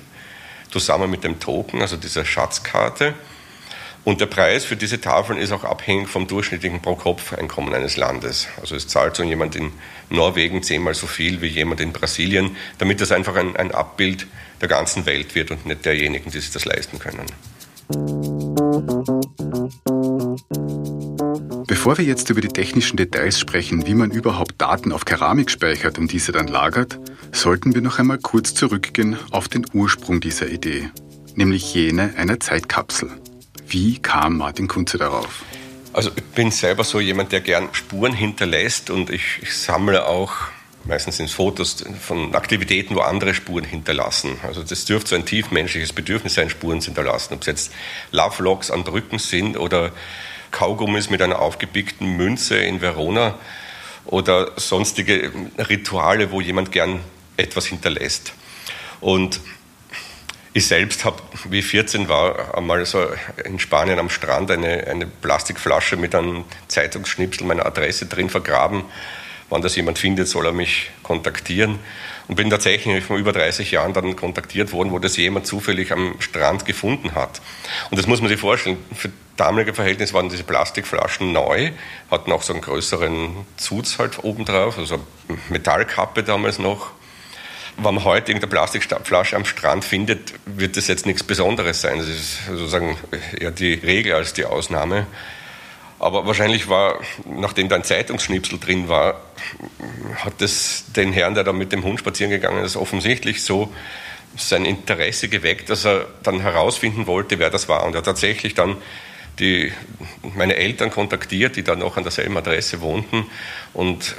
zusammen 0.72 1.10
mit 1.10 1.24
dem 1.24 1.40
Token, 1.40 1.82
also 1.82 1.96
dieser 1.96 2.26
Schatzkarte. 2.26 3.14
Und 4.08 4.22
der 4.22 4.28
Preis 4.28 4.64
für 4.64 4.78
diese 4.78 5.02
Tafeln 5.02 5.38
ist 5.38 5.52
auch 5.52 5.66
abhängig 5.66 6.08
vom 6.08 6.28
durchschnittlichen 6.28 6.82
Pro-Kopf-Einkommen 6.82 7.74
eines 7.74 7.98
Landes. 7.98 8.48
Also 8.62 8.74
es 8.78 8.88
zahlt 8.88 9.18
so 9.18 9.24
jemand 9.24 9.58
in 9.58 9.74
Norwegen 10.10 10.64
zehnmal 10.64 10.94
so 10.94 11.08
viel 11.08 11.42
wie 11.42 11.48
jemand 11.48 11.82
in 11.82 11.92
Brasilien, 11.92 12.56
damit 12.78 13.02
das 13.02 13.12
einfach 13.12 13.36
ein, 13.36 13.58
ein 13.58 13.74
Abbild 13.74 14.26
der 14.62 14.70
ganzen 14.70 15.06
Welt 15.06 15.36
wird 15.36 15.52
und 15.52 15.66
nicht 15.66 15.84
derjenigen, 15.84 16.32
die 16.32 16.40
sich 16.40 16.52
das 16.52 16.64
leisten 16.64 17.00
können. 17.00 17.26
Bevor 21.68 21.98
wir 21.98 22.06
jetzt 22.06 22.30
über 22.30 22.40
die 22.40 22.48
technischen 22.48 22.96
Details 22.96 23.38
sprechen, 23.38 23.88
wie 23.88 23.94
man 23.94 24.12
überhaupt 24.12 24.54
Daten 24.58 24.94
auf 24.94 25.04
Keramik 25.04 25.52
speichert 25.52 25.98
und 25.98 26.14
diese 26.14 26.32
dann 26.32 26.48
lagert, 26.48 26.98
sollten 27.34 27.76
wir 27.76 27.82
noch 27.82 28.00
einmal 28.00 28.20
kurz 28.20 28.56
zurückgehen 28.56 29.18
auf 29.32 29.50
den 29.50 29.66
Ursprung 29.74 30.22
dieser 30.22 30.48
Idee, 30.48 30.92
nämlich 31.36 31.74
jene 31.74 32.14
einer 32.16 32.40
Zeitkapsel. 32.40 33.12
Wie 33.70 34.00
kam 34.00 34.38
Martin 34.38 34.68
Kunze 34.68 34.98
darauf? 34.98 35.44
Also 35.94 36.12
ich 36.16 36.24
bin 36.24 36.52
selber 36.52 36.84
so 36.84 37.00
jemand, 37.00 37.32
der 37.32 37.42
gern 37.42 37.70
Spuren 37.72 38.14
hinterlässt 38.14 38.90
und 38.90 39.10
ich, 39.10 39.40
ich 39.42 39.54
sammle 39.56 40.06
auch 40.08 40.34
meistens 40.88 41.18
sind 41.18 41.30
Fotos 41.30 41.84
von 42.00 42.34
Aktivitäten, 42.34 42.96
wo 42.96 43.02
andere 43.02 43.34
Spuren 43.34 43.66
hinterlassen. 43.66 44.38
Also 44.44 44.64
das 44.64 44.86
dürfte 44.86 45.10
so 45.10 45.16
ein 45.16 45.26
tiefmenschliches 45.26 45.94
Bedürfnis 45.94 46.36
sein, 46.36 46.50
Spuren 46.50 46.82
zu 46.82 46.88
hinterlassen. 46.88 47.34
Ob 47.34 47.42
es 47.42 47.48
jetzt 47.48 47.74
Love 48.12 48.42
Logs 48.42 48.72
an 48.72 48.84
Brücken 48.84 49.20
sind 49.20 49.58
oder 49.58 49.92
Kaugummis 50.52 51.10
mit 51.10 51.22
einer 51.22 51.40
aufgepickten 51.40 52.16
Münze 52.16 52.58
in 52.58 52.82
Verona 52.82 53.36
oder 54.06 54.52
sonstige 54.56 55.32
Rituale, 55.58 56.32
wo 56.32 56.40
jemand 56.40 56.72
gern 56.72 57.02
etwas 57.36 57.66
hinterlässt. 57.66 58.34
Und 59.02 59.42
Ich 60.58 60.66
selbst 60.66 61.06
habe, 61.06 61.22
wie 61.52 61.60
ich 61.60 61.68
14 61.68 62.10
war, 62.10 62.58
einmal 62.58 62.84
so 62.88 63.06
in 63.46 63.60
Spanien 63.60 64.00
am 64.00 64.10
Strand 64.10 64.50
eine, 64.50 64.88
eine 64.88 65.06
Plastikflasche 65.06 65.98
mit 65.98 66.16
einem 66.16 66.46
Zeitungsschnipsel 66.68 67.46
meiner 67.46 67.68
Adresse 67.68 68.08
drin 68.08 68.28
vergraben. 68.28 68.84
Wenn 69.52 69.62
das 69.62 69.76
jemand 69.76 70.00
findet, 70.00 70.28
soll 70.28 70.48
er 70.48 70.54
mich 70.54 70.90
kontaktieren. 71.04 71.78
Und 72.28 72.38
bin 72.38 72.50
tatsächlich 72.50 73.04
vor 73.04 73.18
über 73.18 73.34
30 73.34 73.70
Jahren 73.70 73.94
dann 73.94 74.16
kontaktiert 74.16 74.72
worden, 74.72 74.92
wo 74.92 74.98
das 74.98 75.16
jemand 75.16 75.46
zufällig 75.46 75.92
am 75.92 76.16
Strand 76.18 76.66
gefunden 76.66 77.14
hat. 77.14 77.40
Und 77.92 78.00
das 78.00 78.08
muss 78.08 78.22
man 78.22 78.30
sich 78.30 78.40
vorstellen. 78.40 78.78
Für 78.96 79.12
damalige 79.36 79.76
Verhältnisse 79.76 80.16
waren 80.16 80.28
diese 80.28 80.44
Plastikflaschen 80.44 81.34
neu, 81.34 81.70
hatten 82.10 82.32
auch 82.32 82.42
so 82.42 82.54
einen 82.54 82.64
größeren 82.64 83.46
Zuz 83.58 84.00
halt 84.00 84.24
obendrauf, 84.24 84.80
also 84.80 85.06
Metallkappe 85.50 86.24
damals 86.24 86.58
noch 86.58 86.97
wenn 87.78 87.96
man 87.96 88.04
heute 88.04 88.32
irgendeine 88.32 88.50
Plastikflasche 88.50 89.36
am 89.36 89.46
Strand 89.46 89.86
findet, 89.86 90.34
wird 90.46 90.78
das 90.78 90.88
jetzt 90.88 91.06
nichts 91.06 91.24
Besonderes 91.24 91.82
sein. 91.82 92.00
Das 92.00 92.08
ist 92.08 92.46
sozusagen 92.48 92.98
eher 93.40 93.52
die 93.52 93.74
Regel 93.74 94.14
als 94.14 94.34
die 94.34 94.46
Ausnahme. 94.46 95.06
Aber 96.00 96.26
wahrscheinlich 96.26 96.70
war, 96.70 97.00
nachdem 97.26 97.70
da 97.70 97.76
ein 97.76 97.84
Zeitungsschnipsel 97.84 98.60
drin 98.60 98.88
war, 98.88 99.22
hat 100.18 100.34
das 100.40 100.86
den 100.96 101.14
Herrn, 101.14 101.34
der 101.34 101.44
da 101.44 101.54
mit 101.54 101.72
dem 101.72 101.84
Hund 101.84 102.00
spazieren 102.00 102.32
gegangen 102.32 102.64
ist, 102.64 102.76
offensichtlich 102.76 103.44
so 103.44 103.72
sein 104.36 104.66
Interesse 104.66 105.30
geweckt, 105.30 105.70
dass 105.70 105.86
er 105.86 106.08
dann 106.24 106.42
herausfinden 106.42 107.08
wollte, 107.08 107.40
wer 107.40 107.50
das 107.50 107.68
war. 107.68 107.84
Und 107.86 107.94
er 107.94 108.00
hat 108.00 108.06
tatsächlich 108.06 108.54
dann 108.54 108.78
die, 109.40 109.72
meine 110.36 110.56
Eltern 110.56 110.90
kontaktiert, 110.90 111.56
die 111.56 111.64
dann 111.64 111.80
noch 111.80 111.98
an 111.98 112.04
derselben 112.04 112.38
Adresse 112.38 112.82
wohnten. 112.82 113.26
Und 113.74 114.16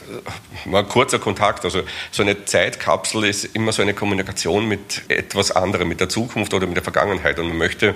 war 0.65 0.83
ein 0.83 0.89
kurzer 0.89 1.19
Kontakt. 1.19 1.65
Also 1.65 1.83
so 2.11 2.23
eine 2.23 2.45
Zeitkapsel 2.45 3.25
ist 3.25 3.45
immer 3.57 3.73
so 3.73 3.83
eine 3.83 3.95
Kommunikation 3.95 4.69
mit 4.69 5.03
etwas 5.09 5.51
anderem, 5.51 5.89
mit 5.89 6.01
der 6.01 6.09
Zukunft 6.09 6.55
oder 6.55 6.67
mit 6.67 6.77
der 6.77 6.85
Vergangenheit. 6.85 7.39
Und 7.39 7.49
man 7.49 7.59
möchte 7.59 7.95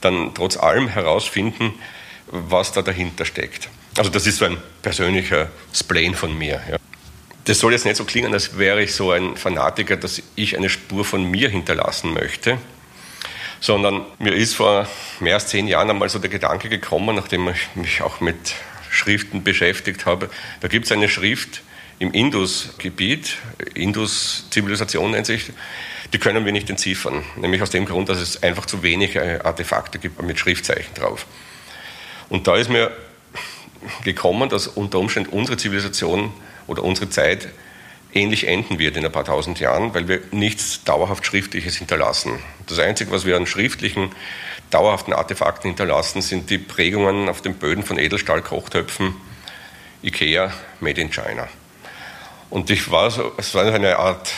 dann 0.00 0.34
trotz 0.34 0.56
allem 0.56 0.88
herausfinden, 0.88 1.74
was 2.26 2.72
da 2.72 2.82
dahinter 2.82 3.24
steckt. 3.24 3.68
Also 3.96 4.10
das 4.10 4.26
ist 4.26 4.38
so 4.38 4.44
ein 4.44 4.58
persönlicher 4.82 5.48
Spleen 5.72 6.14
von 6.14 6.36
mir. 6.36 6.60
Ja. 6.68 6.76
Das 7.44 7.60
soll 7.60 7.72
jetzt 7.72 7.84
nicht 7.84 7.96
so 7.96 8.04
klingen, 8.04 8.32
als 8.34 8.58
wäre 8.58 8.82
ich 8.82 8.92
so 8.92 9.12
ein 9.12 9.36
Fanatiker, 9.36 9.96
dass 9.96 10.20
ich 10.34 10.56
eine 10.56 10.68
Spur 10.68 11.04
von 11.04 11.24
mir 11.24 11.48
hinterlassen 11.48 12.12
möchte 12.12 12.58
sondern 13.60 14.04
mir 14.18 14.34
ist 14.34 14.54
vor 14.54 14.88
mehr 15.20 15.34
als 15.34 15.48
zehn 15.48 15.66
Jahren 15.66 15.90
einmal 15.90 16.08
so 16.08 16.18
der 16.18 16.30
Gedanke 16.30 16.68
gekommen, 16.68 17.16
nachdem 17.16 17.48
ich 17.48 17.68
mich 17.74 18.02
auch 18.02 18.20
mit 18.20 18.54
Schriften 18.90 19.42
beschäftigt 19.42 20.06
habe. 20.06 20.30
Da 20.60 20.68
gibt 20.68 20.86
es 20.86 20.92
eine 20.92 21.08
Schrift 21.08 21.62
im 21.98 22.12
Indus-Gebiet, 22.12 23.38
Indus-Zivilisation 23.74 25.12
nennt 25.12 25.26
sich, 25.26 25.50
die 26.12 26.18
können 26.18 26.44
wir 26.44 26.52
nicht 26.52 26.68
entziffern. 26.68 27.24
Nämlich 27.36 27.62
aus 27.62 27.70
dem 27.70 27.86
Grund, 27.86 28.08
dass 28.08 28.18
es 28.18 28.42
einfach 28.42 28.66
zu 28.66 28.82
wenig 28.82 29.16
äh, 29.16 29.40
Artefakte 29.42 29.98
gibt 29.98 30.20
mit 30.22 30.38
Schriftzeichen 30.38 30.94
drauf. 30.94 31.26
Und 32.28 32.46
da 32.46 32.56
ist 32.56 32.68
mir 32.70 32.90
gekommen, 34.04 34.48
dass 34.48 34.66
unter 34.66 34.98
Umständen 34.98 35.30
unsere 35.30 35.56
Zivilisation 35.56 36.32
oder 36.66 36.82
unsere 36.82 37.08
Zeit 37.08 37.48
ähnlich 38.16 38.48
enden 38.48 38.78
wird 38.78 38.96
in 38.96 39.04
ein 39.04 39.12
paar 39.12 39.24
tausend 39.24 39.60
Jahren, 39.60 39.94
weil 39.94 40.08
wir 40.08 40.20
nichts 40.32 40.82
dauerhaft 40.84 41.24
Schriftliches 41.26 41.76
hinterlassen. 41.76 42.38
Das 42.66 42.78
Einzige, 42.78 43.10
was 43.10 43.24
wir 43.24 43.36
an 43.36 43.46
schriftlichen, 43.46 44.10
dauerhaften 44.70 45.12
Artefakten 45.12 45.70
hinterlassen, 45.70 46.22
sind 46.22 46.50
die 46.50 46.58
Prägungen 46.58 47.28
auf 47.28 47.42
den 47.42 47.54
Böden 47.54 47.84
von 47.84 47.98
Edelstahlkochtöpfen, 47.98 49.14
Ikea, 50.02 50.52
Made 50.80 51.00
in 51.00 51.10
China. 51.10 51.48
Und 52.50 52.70
ich 52.70 52.90
war 52.90 53.10
so, 53.10 53.32
es 53.36 53.54
war 53.54 53.64
eine 53.72 53.98
Art 53.98 54.32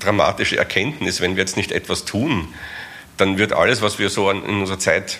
dramatische 0.00 0.56
Erkenntnis, 0.56 1.20
wenn 1.20 1.36
wir 1.36 1.42
jetzt 1.42 1.56
nicht 1.56 1.72
etwas 1.72 2.04
tun, 2.04 2.52
dann 3.16 3.38
wird 3.38 3.52
alles, 3.52 3.80
was 3.80 3.98
wir 3.98 4.10
so 4.10 4.30
in 4.30 4.42
unserer 4.42 4.78
Zeit 4.78 5.18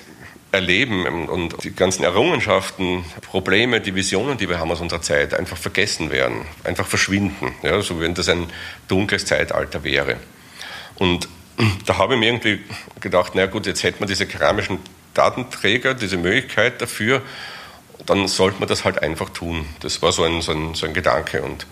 erleben 0.54 1.28
und 1.28 1.62
die 1.64 1.74
ganzen 1.74 2.04
Errungenschaften, 2.04 3.04
Probleme, 3.20 3.80
die 3.80 3.94
Visionen, 3.94 4.38
die 4.38 4.48
wir 4.48 4.58
haben 4.58 4.70
aus 4.70 4.80
unserer 4.80 5.02
Zeit, 5.02 5.34
einfach 5.34 5.56
vergessen 5.56 6.10
werden, 6.10 6.46
einfach 6.64 6.86
verschwinden, 6.86 7.54
ja, 7.62 7.80
so 7.82 8.00
wenn 8.00 8.14
das 8.14 8.28
ein 8.28 8.46
dunkles 8.88 9.26
Zeitalter 9.26 9.84
wäre. 9.84 10.16
Und 10.96 11.28
da 11.86 11.98
habe 11.98 12.14
ich 12.14 12.20
mir 12.20 12.26
irgendwie 12.26 12.60
gedacht, 13.00 13.32
na 13.34 13.46
gut, 13.46 13.66
jetzt 13.66 13.82
hätte 13.82 14.00
man 14.00 14.08
diese 14.08 14.26
keramischen 14.26 14.78
Datenträger, 15.12 15.94
diese 15.94 16.16
Möglichkeit 16.16 16.80
dafür, 16.80 17.22
dann 18.06 18.28
sollte 18.28 18.58
man 18.58 18.68
das 18.68 18.84
halt 18.84 19.02
einfach 19.02 19.30
tun. 19.30 19.66
Das 19.80 20.02
war 20.02 20.12
so 20.12 20.24
ein, 20.24 20.40
so 20.42 20.52
ein, 20.52 20.74
so 20.74 20.86
ein 20.86 20.94
Gedanke 20.94 21.42
und 21.42 21.66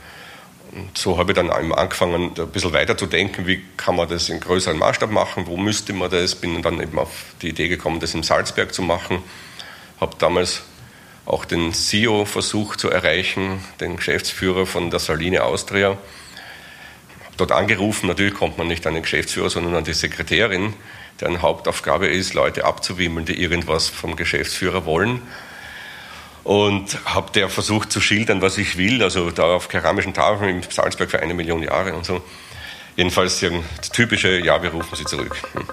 und 0.74 0.96
so 0.96 1.18
habe 1.18 1.32
ich 1.32 1.36
dann 1.36 1.50
angefangen, 1.50 2.32
ein 2.36 2.48
bisschen 2.48 2.72
weiter 2.72 2.96
zu 2.96 3.06
denken, 3.06 3.46
wie 3.46 3.62
kann 3.76 3.94
man 3.94 4.08
das 4.08 4.30
in 4.30 4.40
größerem 4.40 4.78
Maßstab 4.78 5.10
machen, 5.10 5.46
wo 5.46 5.58
müsste 5.58 5.92
man 5.92 6.10
das. 6.10 6.34
Bin 6.34 6.62
dann 6.62 6.80
eben 6.80 6.98
auf 6.98 7.10
die 7.42 7.50
Idee 7.50 7.68
gekommen, 7.68 8.00
das 8.00 8.14
in 8.14 8.22
Salzberg 8.22 8.72
zu 8.72 8.80
machen. 8.80 9.22
Habe 10.00 10.16
damals 10.18 10.62
auch 11.26 11.44
den 11.44 11.74
CEO 11.74 12.24
versucht 12.24 12.80
zu 12.80 12.88
erreichen, 12.88 13.62
den 13.80 13.96
Geschäftsführer 13.96 14.64
von 14.64 14.90
der 14.90 14.98
Saline 14.98 15.44
Austria. 15.44 15.88
Habe 15.88 15.98
dort 17.36 17.52
angerufen, 17.52 18.06
natürlich 18.06 18.34
kommt 18.34 18.56
man 18.56 18.66
nicht 18.66 18.86
an 18.86 18.94
den 18.94 19.02
Geschäftsführer, 19.02 19.50
sondern 19.50 19.74
an 19.74 19.84
die 19.84 19.92
Sekretärin, 19.92 20.72
deren 21.20 21.42
Hauptaufgabe 21.42 22.06
ist, 22.06 22.32
Leute 22.32 22.64
abzuwimmeln, 22.64 23.26
die 23.26 23.40
irgendwas 23.40 23.88
vom 23.88 24.16
Geschäftsführer 24.16 24.86
wollen 24.86 25.20
und 26.44 26.98
habe 27.04 27.30
der 27.32 27.48
versucht 27.48 27.92
zu 27.92 28.00
schildern, 28.00 28.42
was 28.42 28.58
ich 28.58 28.76
will, 28.76 29.02
also 29.02 29.30
da 29.30 29.44
auf 29.44 29.68
keramischen 29.68 30.14
Tafeln 30.14 30.56
in 30.56 30.62
Salzburg 30.68 31.10
für 31.10 31.20
eine 31.20 31.34
Million 31.34 31.62
Jahre 31.62 31.94
und 31.94 32.04
so. 32.04 32.22
Jedenfalls 32.96 33.40
das 33.40 33.90
typische, 33.90 34.38
ja, 34.38 34.62
wir 34.62 34.70
rufen 34.70 34.96
sie 34.96 35.04
zurück. 35.04 35.36
Hm. 35.54 35.64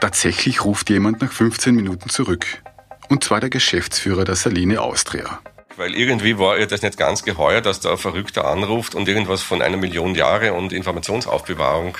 Tatsächlich 0.00 0.64
ruft 0.64 0.90
jemand 0.90 1.22
nach 1.22 1.32
15 1.32 1.74
Minuten 1.74 2.08
zurück. 2.10 2.62
Und 3.08 3.24
zwar 3.24 3.40
der 3.40 3.50
Geschäftsführer 3.50 4.24
der 4.24 4.36
Saline 4.36 4.80
Austria. 4.80 5.40
Weil 5.76 5.94
irgendwie 5.94 6.38
war 6.38 6.58
ihr 6.58 6.66
das 6.66 6.82
nicht 6.82 6.96
ganz 6.96 7.22
geheuer, 7.22 7.60
dass 7.60 7.80
da 7.80 7.92
ein 7.92 7.98
Verrückter 7.98 8.46
anruft 8.46 8.94
und 8.94 9.08
irgendwas 9.08 9.42
von 9.42 9.62
einer 9.62 9.76
Million 9.76 10.14
Jahre 10.14 10.52
und 10.52 10.72
Informationsaufbewahrung 10.72 11.96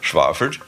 schwafelt. 0.00 0.60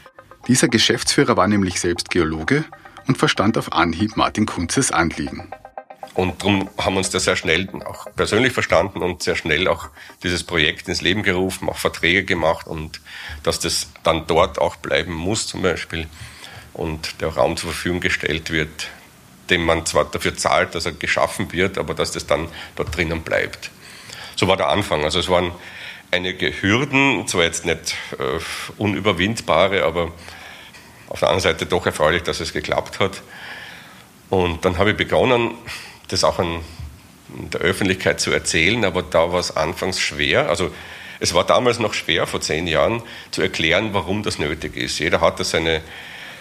Dieser 0.48 0.68
Geschäftsführer 0.68 1.36
war 1.36 1.46
nämlich 1.46 1.80
selbst 1.80 2.10
Geologe 2.10 2.64
und 3.10 3.18
verstand 3.18 3.58
auf 3.58 3.72
Anhieb 3.72 4.16
Martin 4.16 4.46
Kunzes 4.46 4.92
Anliegen. 4.92 5.50
Und 6.14 6.40
darum 6.42 6.70
haben 6.78 6.94
wir 6.94 6.98
uns 6.98 7.10
da 7.10 7.18
sehr 7.18 7.34
schnell 7.34 7.68
auch 7.84 8.06
persönlich 8.14 8.52
verstanden 8.52 9.02
und 9.02 9.24
sehr 9.24 9.34
schnell 9.34 9.66
auch 9.66 9.88
dieses 10.22 10.44
Projekt 10.44 10.86
ins 10.86 11.00
Leben 11.00 11.24
gerufen, 11.24 11.68
auch 11.68 11.76
Verträge 11.76 12.22
gemacht 12.22 12.68
und 12.68 13.00
dass 13.42 13.58
das 13.58 13.88
dann 14.04 14.28
dort 14.28 14.60
auch 14.60 14.76
bleiben 14.76 15.12
muss 15.12 15.48
zum 15.48 15.62
Beispiel 15.62 16.06
und 16.72 17.20
der 17.20 17.30
Raum 17.30 17.56
zur 17.56 17.72
Verfügung 17.72 17.98
gestellt 17.98 18.52
wird, 18.52 18.90
dem 19.50 19.64
man 19.64 19.84
zwar 19.86 20.04
dafür 20.04 20.36
zahlt, 20.36 20.76
dass 20.76 20.86
er 20.86 20.92
geschaffen 20.92 21.50
wird, 21.52 21.78
aber 21.78 21.94
dass 21.94 22.12
das 22.12 22.28
dann 22.28 22.46
dort 22.76 22.96
drinnen 22.96 23.22
bleibt. 23.22 23.72
So 24.36 24.46
war 24.46 24.56
der 24.56 24.68
Anfang. 24.68 25.02
Also 25.02 25.18
es 25.18 25.28
waren 25.28 25.50
einige 26.12 26.62
Hürden, 26.62 27.26
zwar 27.26 27.42
jetzt 27.42 27.66
nicht 27.66 27.96
äh, 28.20 28.38
unüberwindbare, 28.78 29.82
aber 29.82 30.12
auf 31.10 31.20
der 31.20 31.28
anderen 31.28 31.42
Seite 31.42 31.66
doch 31.66 31.84
erfreulich, 31.84 32.22
dass 32.22 32.40
es 32.40 32.54
geklappt 32.54 32.98
hat. 33.00 33.20
Und 34.30 34.64
dann 34.64 34.78
habe 34.78 34.92
ich 34.92 34.96
begonnen, 34.96 35.50
das 36.08 36.24
auch 36.24 36.38
in 36.38 36.60
der 37.28 37.60
Öffentlichkeit 37.60 38.20
zu 38.20 38.32
erzählen, 38.32 38.84
aber 38.84 39.02
da 39.02 39.32
war 39.32 39.40
es 39.40 39.56
anfangs 39.56 40.00
schwer. 40.00 40.48
Also 40.48 40.70
es 41.18 41.34
war 41.34 41.44
damals 41.44 41.78
noch 41.78 41.94
schwer, 41.94 42.26
vor 42.26 42.40
zehn 42.40 42.66
Jahren, 42.66 43.02
zu 43.30 43.42
erklären, 43.42 43.92
warum 43.92 44.22
das 44.22 44.38
nötig 44.38 44.76
ist. 44.76 44.98
Jeder 44.98 45.20
hatte 45.20 45.44
seine 45.44 45.82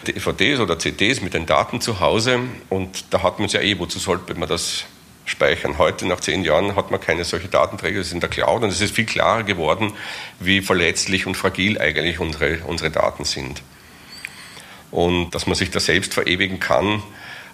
DVDs 0.07 0.59
oder 0.59 0.79
CDs 0.79 1.21
mit 1.21 1.33
den 1.33 1.45
Daten 1.45 1.81
zu 1.81 1.99
Hause 1.99 2.39
und 2.69 3.13
da 3.13 3.23
hat 3.23 3.39
man 3.39 3.47
es 3.47 3.53
ja 3.53 3.61
eh, 3.61 3.77
wozu 3.77 3.99
sollte 3.99 4.35
man 4.35 4.47
das 4.47 4.85
speichern. 5.25 5.77
Heute, 5.77 6.07
nach 6.07 6.21
zehn 6.21 6.43
Jahren, 6.43 6.75
hat 6.75 6.91
man 6.91 7.01
keine 7.01 7.25
solche 7.25 7.49
Datenträger, 7.49 7.99
das 7.99 8.07
ist 8.07 8.13
in 8.13 8.19
der 8.19 8.29
Cloud 8.29 8.63
und 8.63 8.69
es 8.69 8.81
ist 8.81 8.95
viel 8.95 9.05
klarer 9.05 9.43
geworden, 9.43 9.93
wie 10.39 10.61
verletzlich 10.61 11.25
und 11.25 11.35
fragil 11.35 11.79
eigentlich 11.79 12.19
unsere, 12.19 12.59
unsere 12.65 12.89
Daten 12.89 13.25
sind. 13.25 13.61
Und 14.91 15.31
dass 15.31 15.45
man 15.47 15.55
sich 15.55 15.71
da 15.71 15.79
selbst 15.79 16.13
verewigen 16.13 16.59
kann, 16.59 17.03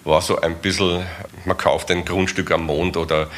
war 0.04 0.22
so 0.22 0.40
ein 0.40 0.56
bisschen, 0.56 1.04
man 1.44 1.56
kauft 1.56 1.90
ein 1.90 2.04
Grundstück 2.04 2.50
am 2.50 2.66
Mond 2.66 2.96
oder 2.96 3.28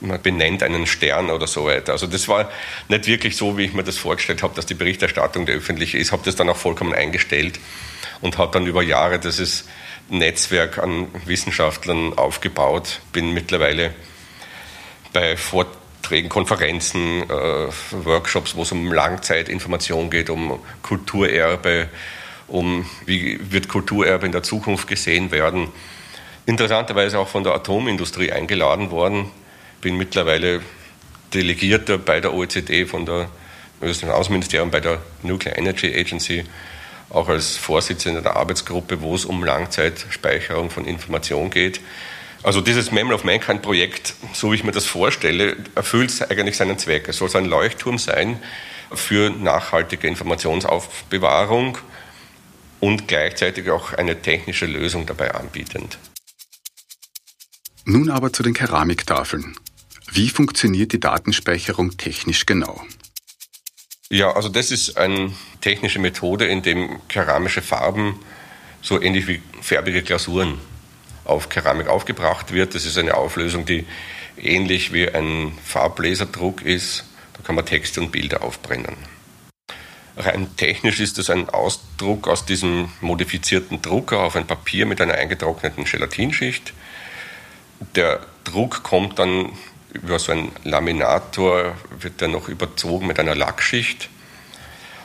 man 0.00 0.20
benennt 0.20 0.62
einen 0.62 0.86
Stern 0.86 1.30
oder 1.30 1.46
so 1.46 1.66
weiter. 1.66 1.92
Also 1.92 2.06
das 2.06 2.28
war 2.28 2.50
nicht 2.88 3.06
wirklich 3.06 3.36
so, 3.36 3.56
wie 3.58 3.64
ich 3.64 3.72
mir 3.72 3.84
das 3.84 3.98
vorgestellt 3.98 4.42
habe, 4.42 4.54
dass 4.54 4.66
die 4.66 4.74
Berichterstattung 4.74 5.46
der 5.46 5.56
öffentliche 5.56 5.98
ist. 5.98 6.12
Habe 6.12 6.22
das 6.24 6.36
dann 6.36 6.48
auch 6.48 6.56
vollkommen 6.56 6.94
eingestellt 6.94 7.60
und 8.20 8.38
habe 8.38 8.52
dann 8.52 8.66
über 8.66 8.82
Jahre 8.82 9.18
dieses 9.18 9.68
Netzwerk 10.08 10.78
an 10.78 11.08
Wissenschaftlern 11.26 12.16
aufgebaut. 12.16 13.00
Bin 13.12 13.32
mittlerweile 13.32 13.94
bei 15.12 15.36
Vorträgen, 15.36 16.28
Konferenzen, 16.28 17.22
äh, 17.22 17.68
Workshops, 18.04 18.54
wo 18.56 18.62
es 18.62 18.72
um 18.72 18.92
Langzeitinformation 18.92 20.10
geht, 20.10 20.30
um 20.30 20.60
Kulturerbe, 20.82 21.88
um 22.52 22.86
wie 23.06 23.38
wird 23.50 23.68
Kulturerbe 23.68 24.26
in 24.26 24.32
der 24.32 24.42
Zukunft 24.42 24.86
gesehen 24.86 25.30
werden. 25.30 25.68
Interessanterweise 26.46 27.18
auch 27.18 27.28
von 27.28 27.44
der 27.44 27.54
Atomindustrie 27.54 28.30
eingeladen 28.30 28.90
worden. 28.90 29.30
Bin 29.80 29.96
mittlerweile 29.96 30.60
Delegierter 31.32 31.98
bei 31.98 32.20
der 32.20 32.34
OECD 32.34 32.84
von 32.84 33.06
der 33.06 33.28
österreichischen 33.80 34.10
Außenministerium 34.10 34.70
bei 34.70 34.80
der 34.80 34.98
Nuclear 35.22 35.58
Energy 35.58 35.92
Agency 35.94 36.44
auch 37.10 37.28
als 37.28 37.56
Vorsitzender 37.56 38.22
der 38.22 38.36
Arbeitsgruppe, 38.36 39.02
wo 39.02 39.14
es 39.14 39.24
um 39.24 39.44
Langzeitspeicherung 39.44 40.70
von 40.70 40.84
Information 40.84 41.50
geht. 41.50 41.80
Also 42.42 42.60
dieses 42.60 42.90
Memory 42.90 43.14
of 43.14 43.24
Mankind 43.24 43.62
Projekt, 43.62 44.14
so 44.32 44.50
wie 44.50 44.56
ich 44.56 44.64
mir 44.64 44.72
das 44.72 44.86
vorstelle, 44.86 45.56
erfüllt 45.74 46.12
eigentlich 46.30 46.56
seinen 46.56 46.78
Zweck. 46.78 47.08
Es 47.08 47.18
soll 47.18 47.28
so 47.28 47.38
ein 47.38 47.44
Leuchtturm 47.44 47.98
sein 47.98 48.42
für 48.92 49.30
nachhaltige 49.30 50.08
Informationsaufbewahrung 50.08 51.78
und 52.82 53.06
gleichzeitig 53.06 53.70
auch 53.70 53.92
eine 53.92 54.22
technische 54.22 54.66
Lösung 54.66 55.06
dabei 55.06 55.34
anbietend. 55.36 55.98
Nun 57.84 58.10
aber 58.10 58.32
zu 58.32 58.42
den 58.42 58.54
Keramiktafeln. 58.54 59.56
Wie 60.10 60.28
funktioniert 60.28 60.92
die 60.92 60.98
Datenspeicherung 60.98 61.96
technisch 61.96 62.44
genau? 62.44 62.84
Ja, 64.10 64.32
also 64.32 64.48
das 64.48 64.72
ist 64.72 64.96
eine 64.96 65.32
technische 65.60 66.00
Methode, 66.00 66.46
in 66.46 66.62
dem 66.62 67.00
keramische 67.06 67.62
Farben 67.62 68.18
so 68.80 69.00
ähnlich 69.00 69.28
wie 69.28 69.40
färbige 69.60 70.02
Glasuren 70.02 70.58
auf 71.24 71.48
Keramik 71.48 71.86
aufgebracht 71.86 72.52
wird. 72.52 72.74
Das 72.74 72.84
ist 72.84 72.98
eine 72.98 73.14
Auflösung, 73.14 73.64
die 73.64 73.86
ähnlich 74.36 74.92
wie 74.92 75.08
ein 75.08 75.56
Farblaserdruck 75.64 76.62
ist. 76.62 77.04
Da 77.34 77.44
kann 77.44 77.54
man 77.54 77.64
Texte 77.64 78.00
und 78.00 78.10
Bilder 78.10 78.42
aufbrennen. 78.42 78.96
Rein 80.16 80.48
technisch 80.56 81.00
ist 81.00 81.18
das 81.18 81.30
ein 81.30 81.48
Ausdruck 81.48 82.28
aus 82.28 82.44
diesem 82.44 82.90
modifizierten 83.00 83.80
Drucker 83.80 84.20
auf 84.20 84.36
ein 84.36 84.46
Papier 84.46 84.84
mit 84.84 85.00
einer 85.00 85.14
eingetrockneten 85.14 85.84
Gelatinschicht. 85.84 86.74
Der 87.94 88.20
Druck 88.44 88.82
kommt 88.82 89.18
dann 89.18 89.52
über 89.92 90.18
so 90.18 90.32
einen 90.32 90.52
Laminator 90.64 91.74
wird 91.98 92.20
der 92.20 92.28
noch 92.28 92.48
überzogen 92.48 93.06
mit 93.06 93.18
einer 93.18 93.34
Lackschicht 93.34 94.08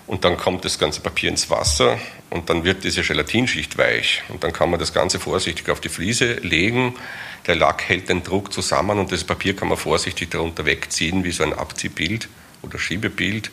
und 0.07 0.23
dann 0.23 0.37
kommt 0.37 0.63
das 0.63 0.79
ganze 0.79 1.01
Papier 1.01 1.29
ins 1.29 1.49
Wasser 1.49 1.99
und 2.29 2.49
dann 2.49 2.63
wird 2.63 2.83
diese 2.83 3.01
Gelatinschicht 3.03 3.77
weich 3.77 4.23
und 4.29 4.43
dann 4.43 4.53
kann 4.53 4.69
man 4.69 4.79
das 4.79 4.93
Ganze 4.93 5.19
vorsichtig 5.19 5.69
auf 5.69 5.81
die 5.81 5.89
Fliese 5.89 6.33
legen. 6.35 6.95
Der 7.45 7.55
Lack 7.55 7.83
hält 7.87 8.09
den 8.09 8.23
Druck 8.23 8.53
zusammen 8.53 8.99
und 8.99 9.11
das 9.11 9.23
Papier 9.23 9.55
kann 9.55 9.67
man 9.67 9.77
vorsichtig 9.77 10.31
darunter 10.31 10.65
wegziehen, 10.65 11.23
wie 11.23 11.31
so 11.31 11.43
ein 11.43 11.53
Abziehbild 11.53 12.29
oder 12.61 12.79
Schiebebild. 12.79 13.51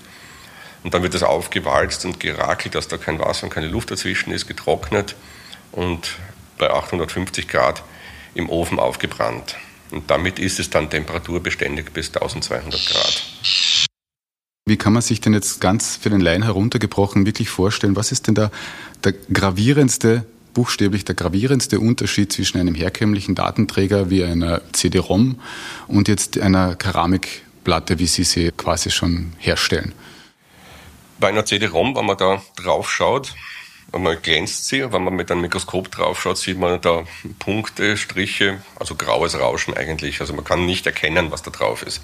Und 0.84 0.92
dann 0.92 1.02
wird 1.02 1.14
das 1.14 1.22
aufgewalzt 1.22 2.04
und 2.04 2.20
gerakelt, 2.20 2.74
dass 2.74 2.88
da 2.88 2.98
kein 2.98 3.18
Wasser 3.18 3.44
und 3.44 3.50
keine 3.50 3.68
Luft 3.68 3.90
dazwischen 3.90 4.32
ist, 4.32 4.46
getrocknet 4.46 5.16
und 5.72 6.18
bei 6.58 6.70
850 6.70 7.48
Grad 7.48 7.82
im 8.34 8.50
Ofen 8.50 8.78
aufgebrannt. 8.78 9.56
Und 9.90 10.10
damit 10.10 10.38
ist 10.38 10.60
es 10.60 10.70
dann 10.70 10.90
temperaturbeständig 10.90 11.92
bis 11.92 12.08
1200 12.08 12.86
Grad. 12.86 13.22
Wie 14.66 14.76
kann 14.76 14.92
man 14.92 15.02
sich 15.02 15.20
denn 15.20 15.34
jetzt 15.34 15.60
ganz 15.60 15.96
für 15.96 16.10
den 16.10 16.20
Laien 16.20 16.42
heruntergebrochen 16.42 17.26
wirklich 17.26 17.48
vorstellen, 17.48 17.96
was 17.96 18.12
ist 18.12 18.26
denn 18.26 18.34
da 18.34 18.50
der 19.04 19.12
gravierendste, 19.12 20.24
buchstäblich 20.52 21.04
der 21.04 21.14
gravierendste 21.14 21.80
Unterschied 21.80 22.32
zwischen 22.32 22.58
einem 22.58 22.74
herkömmlichen 22.74 23.34
Datenträger 23.34 24.10
wie 24.10 24.24
einer 24.24 24.60
CD-ROM 24.72 25.40
und 25.86 26.08
jetzt 26.08 26.38
einer 26.38 26.76
Keramikplatte, 26.76 27.98
wie 27.98 28.06
Sie 28.06 28.24
sie 28.24 28.52
quasi 28.56 28.90
schon 28.90 29.32
herstellen? 29.38 29.92
Bei 31.18 31.28
einer 31.28 31.44
CD-ROM, 31.44 31.96
wenn 31.96 32.06
man 32.06 32.16
da 32.16 32.42
drauf 32.56 32.90
schaut, 32.90 33.34
wenn 33.92 34.02
man 34.02 34.20
glänzt 34.20 34.66
sie, 34.66 34.92
wenn 34.92 35.04
man 35.04 35.14
mit 35.14 35.30
einem 35.30 35.42
Mikroskop 35.42 35.90
drauf 35.90 36.20
schaut, 36.20 36.38
sieht 36.38 36.58
man 36.58 36.80
da 36.80 37.04
Punkte, 37.38 37.96
Striche, 37.96 38.60
also 38.78 38.96
graues 38.96 39.38
Rauschen 39.38 39.74
eigentlich. 39.74 40.20
Also 40.20 40.32
man 40.32 40.44
kann 40.44 40.66
nicht 40.66 40.86
erkennen, 40.86 41.30
was 41.30 41.42
da 41.42 41.50
drauf 41.50 41.82
ist. 41.82 42.02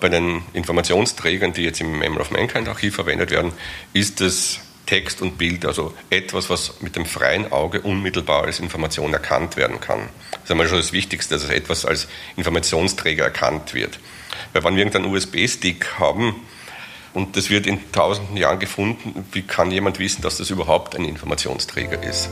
Bei 0.00 0.08
den 0.08 0.42
Informationsträgern, 0.52 1.52
die 1.52 1.62
jetzt 1.62 1.80
im 1.80 1.98
Memory 1.98 2.22
of 2.22 2.30
Mankind 2.30 2.68
Archiv 2.68 2.96
verwendet 2.96 3.30
werden, 3.30 3.52
ist 3.92 4.20
es 4.20 4.60
Text 4.86 5.20
und 5.22 5.36
Bild, 5.36 5.66
also 5.66 5.94
etwas, 6.08 6.48
was 6.48 6.80
mit 6.80 6.96
dem 6.96 7.04
freien 7.04 7.52
Auge 7.52 7.82
unmittelbar 7.82 8.44
als 8.44 8.58
Information 8.58 9.12
erkannt 9.12 9.56
werden 9.56 9.80
kann. 9.80 10.08
Das 10.30 10.44
ist 10.44 10.50
einmal 10.50 10.66
schon 10.66 10.78
das 10.78 10.92
Wichtigste, 10.92 11.34
dass 11.34 11.48
etwas 11.48 11.84
als 11.84 12.08
Informationsträger 12.36 13.24
erkannt 13.24 13.74
wird. 13.74 14.00
Weil 14.52 14.64
wenn 14.64 14.76
wir 14.76 14.84
irgendeinen 14.84 15.14
USB-Stick 15.14 15.98
haben, 15.98 16.36
und 17.14 17.36
das 17.36 17.50
wird 17.50 17.66
in 17.66 17.80
tausenden 17.92 18.36
Jahren 18.36 18.58
gefunden. 18.58 19.24
Wie 19.32 19.42
kann 19.42 19.70
jemand 19.70 19.98
wissen, 19.98 20.22
dass 20.22 20.38
das 20.38 20.50
überhaupt 20.50 20.96
ein 20.96 21.04
Informationsträger 21.04 22.02
ist? 22.02 22.30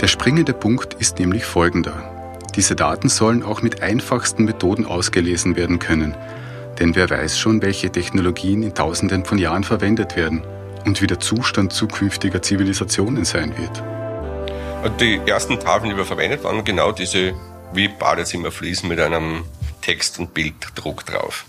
Der 0.00 0.08
springende 0.08 0.52
Punkt 0.52 0.94
ist 0.94 1.18
nämlich 1.18 1.44
folgender. 1.44 2.42
Diese 2.56 2.76
Daten 2.76 3.08
sollen 3.08 3.42
auch 3.42 3.62
mit 3.62 3.82
einfachsten 3.82 4.44
Methoden 4.44 4.86
ausgelesen 4.86 5.56
werden 5.56 5.78
können. 5.78 6.14
Denn 6.78 6.94
wer 6.94 7.08
weiß 7.08 7.38
schon, 7.38 7.62
welche 7.62 7.90
Technologien 7.90 8.62
in 8.62 8.74
Tausenden 8.74 9.24
von 9.24 9.38
Jahren 9.38 9.64
verwendet 9.64 10.16
werden 10.16 10.42
und 10.84 11.00
wie 11.00 11.06
der 11.06 11.20
Zustand 11.20 11.72
zukünftiger 11.72 12.42
Zivilisationen 12.42 13.24
sein 13.24 13.54
wird. 13.56 13.82
Die 15.00 15.20
ersten 15.26 15.58
Tafeln, 15.58 15.90
die 15.90 15.96
wir 15.96 16.04
verwendet 16.04 16.44
waren, 16.44 16.62
genau 16.64 16.92
diese 16.92 17.32
wie 17.74 17.88
Badezimmerfliesen 17.88 18.88
mit 18.88 19.00
einem 19.00 19.44
Text- 19.80 20.18
und 20.18 20.34
Bilddruck 20.34 21.04
drauf. 21.06 21.44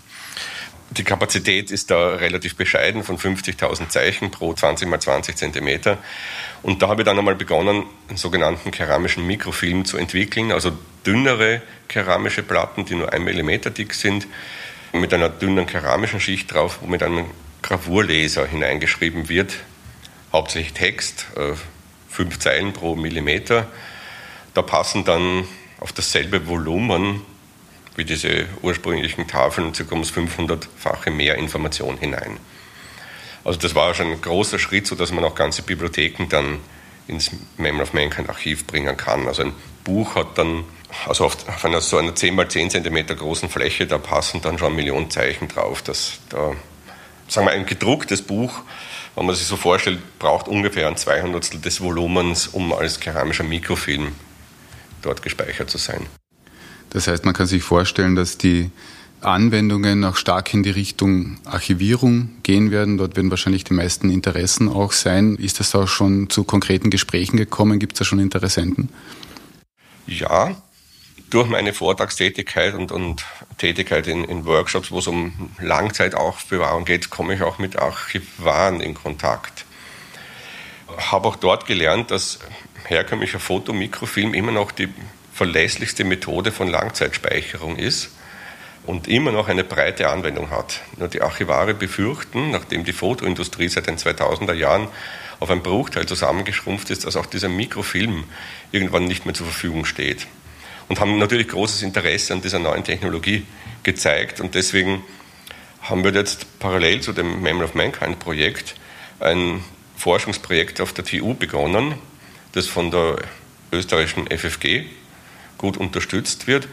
Die 0.90 1.04
Kapazität 1.04 1.70
ist 1.70 1.90
da 1.90 2.14
relativ 2.14 2.54
bescheiden 2.54 3.02
von 3.02 3.18
50.000 3.18 3.88
Zeichen 3.88 4.30
pro 4.30 4.54
20 4.54 4.88
mal 4.88 5.00
20 5.00 5.36
Zentimeter. 5.36 5.98
Und 6.62 6.80
da 6.80 6.88
habe 6.88 7.02
ich 7.02 7.06
dann 7.06 7.18
einmal 7.18 7.34
begonnen, 7.34 7.84
einen 8.08 8.16
sogenannten 8.16 8.70
keramischen 8.70 9.26
Mikrofilm 9.26 9.84
zu 9.84 9.96
entwickeln, 9.96 10.52
also 10.52 10.72
dünnere 11.04 11.62
keramische 11.88 12.42
Platten, 12.42 12.84
die 12.84 12.94
nur 12.94 13.12
ein 13.12 13.24
Millimeter 13.24 13.70
dick 13.70 13.94
sind, 13.94 14.26
mit 14.92 15.12
einer 15.12 15.28
dünnen 15.28 15.66
keramischen 15.66 16.20
Schicht 16.20 16.52
drauf, 16.52 16.78
wo 16.80 16.86
mit 16.86 17.02
einem 17.02 17.26
Gravurleser 17.62 18.46
hineingeschrieben 18.46 19.28
wird, 19.28 19.54
hauptsächlich 20.32 20.72
Text, 20.72 21.26
äh, 21.36 21.52
fünf 22.08 22.38
Zeilen 22.38 22.72
pro 22.72 22.94
Millimeter. 22.94 23.68
Da 24.54 24.62
passen 24.62 25.04
dann 25.04 25.46
auf 25.80 25.92
dasselbe 25.92 26.46
Volumen 26.46 27.22
wie 27.96 28.04
diese 28.04 28.46
ursprünglichen 28.62 29.26
Tafeln, 29.26 29.72
ca. 29.72 29.84
ums 29.92 30.12
500-fache 30.12 31.10
mehr 31.10 31.36
Information 31.36 31.96
hinein. 31.98 32.38
Also 33.44 33.58
das 33.58 33.74
war 33.74 33.94
schon 33.94 34.10
ein 34.10 34.20
großer 34.20 34.58
Schritt, 34.58 34.86
sodass 34.86 35.12
man 35.12 35.24
auch 35.24 35.34
ganze 35.34 35.62
Bibliotheken 35.62 36.26
dann 36.28 36.58
ins 37.08 37.30
Memory 37.56 37.82
of 37.82 37.92
Mankind 37.92 38.28
Archiv 38.28 38.66
bringen 38.66 38.96
kann. 38.96 39.26
Also 39.28 39.42
ein 39.42 39.52
Buch 39.84 40.16
hat 40.16 40.36
dann, 40.36 40.64
also 41.06 41.24
auf, 41.24 41.48
auf 41.48 41.64
einer 41.64 41.80
so 41.80 41.96
einer 41.96 42.14
10 42.14 42.34
mal 42.34 42.48
10 42.48 42.70
cm 42.70 43.06
großen 43.06 43.48
Fläche, 43.48 43.86
da 43.86 43.98
passen 43.98 44.42
dann 44.42 44.58
schon 44.58 44.74
Millionen 44.74 45.10
Zeichen 45.10 45.48
drauf. 45.48 45.80
Das, 45.82 46.18
da, 46.28 46.54
sagen 47.28 47.46
wir, 47.46 47.52
ein 47.52 47.66
gedrucktes 47.66 48.22
Buch, 48.22 48.52
wenn 49.14 49.26
man 49.26 49.34
sich 49.34 49.46
so 49.46 49.56
vorstellt, 49.56 50.18
braucht 50.18 50.48
ungefähr 50.48 50.88
ein 50.88 50.96
Zweihundertstel 50.96 51.60
des 51.60 51.80
Volumens, 51.80 52.48
um 52.48 52.72
als 52.72 53.00
keramischer 53.00 53.44
Mikrofilm 53.44 54.12
dort 55.02 55.22
gespeichert 55.22 55.70
zu 55.70 55.78
sein. 55.78 56.06
Das 56.90 57.08
heißt, 57.08 57.24
man 57.24 57.34
kann 57.34 57.46
sich 57.46 57.62
vorstellen, 57.62 58.14
dass 58.14 58.38
die 58.38 58.70
Anwendungen 59.20 60.04
auch 60.04 60.16
stark 60.16 60.52
in 60.54 60.62
die 60.62 60.70
Richtung 60.70 61.38
Archivierung 61.44 62.30
gehen 62.42 62.70
werden. 62.70 62.98
Dort 62.98 63.16
werden 63.16 63.30
wahrscheinlich 63.30 63.64
die 63.64 63.74
meisten 63.74 64.10
Interessen 64.10 64.68
auch 64.68 64.92
sein. 64.92 65.36
Ist 65.36 65.60
es 65.60 65.74
auch 65.74 65.88
schon 65.88 66.30
zu 66.30 66.44
konkreten 66.44 66.90
Gesprächen 66.90 67.36
gekommen? 67.36 67.78
Gibt 67.78 67.94
es 67.94 67.98
da 67.98 68.04
schon 68.04 68.20
Interessenten? 68.20 68.90
Ja, 70.06 70.54
durch 71.30 71.48
meine 71.48 71.72
Vortragstätigkeit 71.72 72.74
und, 72.74 72.92
und 72.92 73.24
Tätigkeit 73.58 74.06
in, 74.06 74.24
in, 74.24 74.44
Workshops, 74.44 74.92
wo 74.92 74.98
es 74.98 75.06
um 75.06 75.50
Langzeitaufbewahrung 75.60 76.84
geht, 76.84 77.10
komme 77.10 77.34
ich 77.34 77.42
auch 77.42 77.58
mit 77.58 77.76
Archivaren 77.78 78.80
in 78.80 78.94
Kontakt. 78.94 79.64
Habe 80.96 81.26
auch 81.26 81.36
dort 81.36 81.66
gelernt, 81.66 82.12
dass 82.12 82.38
herkömmlicher 82.84 83.40
Fotomikrofilm 83.40 84.34
immer 84.34 84.52
noch 84.52 84.72
die 84.72 84.88
verlässlichste 85.32 86.04
Methode 86.04 86.52
von 86.52 86.68
Langzeitspeicherung 86.68 87.76
ist 87.76 88.10
und 88.86 89.08
immer 89.08 89.32
noch 89.32 89.48
eine 89.48 89.64
breite 89.64 90.08
Anwendung 90.08 90.50
hat. 90.50 90.80
Nur 90.96 91.08
die 91.08 91.20
Archivare 91.20 91.74
befürchten, 91.74 92.50
nachdem 92.50 92.84
die 92.84 92.92
Fotoindustrie 92.92 93.68
seit 93.68 93.86
den 93.86 93.98
2000er 93.98 94.54
Jahren 94.54 94.88
auf 95.40 95.50
einen 95.50 95.62
Bruchteil 95.62 96.06
zusammengeschrumpft 96.06 96.90
ist, 96.90 97.04
dass 97.04 97.16
auch 97.16 97.26
dieser 97.26 97.48
Mikrofilm 97.48 98.24
irgendwann 98.72 99.04
nicht 99.04 99.26
mehr 99.26 99.34
zur 99.34 99.46
Verfügung 99.46 99.84
steht. 99.84 100.26
Und 100.88 101.00
haben 101.00 101.18
natürlich 101.18 101.48
großes 101.48 101.82
Interesse 101.82 102.32
an 102.32 102.42
dieser 102.42 102.60
neuen 102.60 102.84
Technologie 102.84 103.44
gezeigt. 103.82 104.40
Und 104.40 104.54
deswegen 104.54 105.02
haben 105.82 106.04
wir 106.04 106.12
jetzt 106.12 106.58
parallel 106.58 107.00
zu 107.00 107.12
dem 107.12 107.42
Memory 107.42 107.64
of 107.64 107.74
Mankind 107.74 108.18
Projekt 108.18 108.76
ein 109.20 109.62
Forschungsprojekt 109.96 110.80
auf 110.80 110.92
der 110.92 111.04
TU 111.04 111.34
begonnen, 111.34 111.94
das 112.56 112.66
von 112.66 112.90
der 112.90 113.18
österreichischen 113.70 114.26
FFG 114.28 114.86
gut 115.58 115.76
unterstützt 115.76 116.46
wird, 116.46 116.66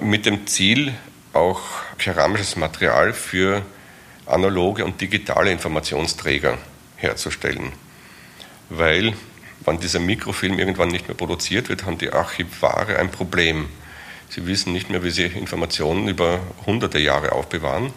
mit 0.00 0.26
dem 0.26 0.48
Ziel, 0.48 0.92
auch 1.32 1.60
keramisches 1.96 2.56
Material 2.56 3.12
für 3.12 3.62
analoge 4.26 4.84
und 4.84 5.00
digitale 5.00 5.52
Informationsträger 5.52 6.58
herzustellen. 6.96 7.70
Weil, 8.68 9.14
wenn 9.64 9.78
dieser 9.78 10.00
Mikrofilm 10.00 10.58
irgendwann 10.58 10.88
nicht 10.88 11.06
mehr 11.06 11.16
produziert 11.16 11.68
wird, 11.68 11.84
haben 11.84 11.98
die 11.98 12.12
Archivare 12.12 12.98
ein 12.98 13.12
Problem. 13.12 13.68
Sie 14.30 14.44
wissen 14.46 14.72
nicht 14.72 14.90
mehr, 14.90 15.04
wie 15.04 15.10
Sie 15.10 15.24
Informationen 15.24 16.08
über 16.08 16.40
hunderte 16.66 16.98
Jahre 16.98 17.30
aufbewahren, 17.30 17.92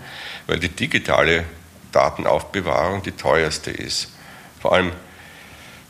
weil 0.45 0.60
die 0.60 0.69
digitale 0.69 1.45
Datenaufbewahrung 1.91 3.01
die 3.01 3.13
teuerste 3.13 3.71
ist. 3.71 4.12
Vor 4.62 4.73
allem, 4.73 4.91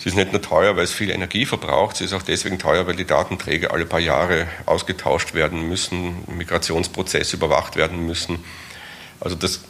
sie 0.01 0.09
ist 0.09 0.15
nicht 0.15 0.31
nur 0.31 0.41
teuer, 0.41 0.75
weil 0.75 0.83
es 0.83 0.91
viel 0.91 1.11
Energie 1.11 1.45
verbraucht, 1.45 1.97
sie 1.97 2.05
ist 2.05 2.13
auch 2.13 2.23
deswegen 2.23 2.57
teuer, 2.57 2.87
weil 2.87 2.95
die 2.95 3.05
Datenträger 3.05 3.71
alle 3.71 3.85
paar 3.85 3.99
Jahre 3.99 4.47
ausgetauscht 4.65 5.35
werden 5.35 5.69
müssen, 5.69 6.23
Migrationsprozesse 6.25 7.35
überwacht 7.35 7.75
werden 7.75 8.07
müssen. 8.07 8.39
Also 9.19 9.35
das 9.35 9.61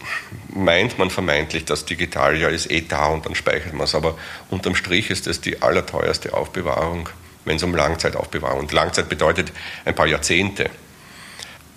meint 0.48 0.98
man 0.98 1.10
vermeintlich, 1.10 1.66
das 1.66 1.84
digital 1.84 2.38
ja 2.38 2.48
ist 2.48 2.72
eh 2.72 2.80
da 2.80 3.08
und 3.08 3.26
dann 3.26 3.36
speichert 3.36 3.74
man 3.74 3.84
es, 3.84 3.94
aber 3.94 4.18
unterm 4.50 4.76
Strich 4.76 5.10
ist 5.10 5.28
das 5.28 5.42
die 5.42 5.62
allerteuerste 5.62 6.34
Aufbewahrung, 6.34 7.10
wenn 7.44 7.58
es 7.58 7.64
um 7.64 7.76
Langzeitaufbewahrung 7.76 8.62
und 8.62 8.72
Langzeit 8.72 9.10
bedeutet 9.10 9.52
ein 9.84 9.96
paar 9.96 10.08
Jahrzehnte. 10.08 10.70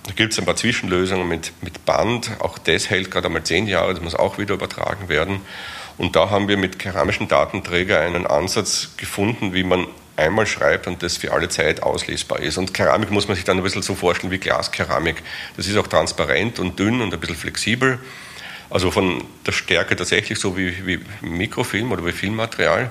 Da 0.06 0.12
gibt 0.12 0.32
es 0.32 0.38
ein 0.38 0.44
paar 0.44 0.54
Zwischenlösungen 0.54 1.26
mit, 1.26 1.52
mit 1.60 1.84
Band, 1.84 2.30
auch 2.38 2.58
das 2.58 2.88
hält 2.88 3.10
gerade 3.10 3.26
einmal 3.26 3.42
zehn 3.42 3.66
Jahre, 3.66 3.94
das 3.94 4.02
muss 4.04 4.14
auch 4.14 4.38
wieder 4.38 4.54
übertragen 4.54 5.08
werden. 5.08 5.40
Und 5.96 6.16
da 6.16 6.30
haben 6.30 6.48
wir 6.48 6.56
mit 6.56 6.78
keramischen 6.78 7.28
Datenträgern 7.28 8.14
einen 8.14 8.26
Ansatz 8.26 8.90
gefunden, 8.96 9.54
wie 9.54 9.62
man 9.62 9.86
einmal 10.16 10.46
schreibt 10.46 10.86
und 10.86 11.02
das 11.02 11.16
für 11.16 11.32
alle 11.32 11.48
Zeit 11.48 11.82
auslesbar 11.82 12.40
ist. 12.40 12.58
Und 12.58 12.74
Keramik 12.74 13.10
muss 13.10 13.28
man 13.28 13.36
sich 13.36 13.44
dann 13.44 13.56
ein 13.56 13.62
bisschen 13.62 13.82
so 13.82 13.94
vorstellen 13.94 14.30
wie 14.30 14.38
Glaskeramik. 14.38 15.22
Das 15.56 15.66
ist 15.66 15.76
auch 15.76 15.86
transparent 15.86 16.58
und 16.58 16.78
dünn 16.78 17.00
und 17.00 17.12
ein 17.12 17.20
bisschen 17.20 17.36
flexibel. 17.36 17.98
Also 18.70 18.90
von 18.90 19.24
der 19.46 19.52
Stärke 19.52 19.94
tatsächlich 19.96 20.38
so 20.38 20.56
wie, 20.56 20.86
wie 20.86 21.00
Mikrofilm 21.20 21.92
oder 21.92 22.04
wie 22.06 22.12
Filmmaterial. 22.12 22.90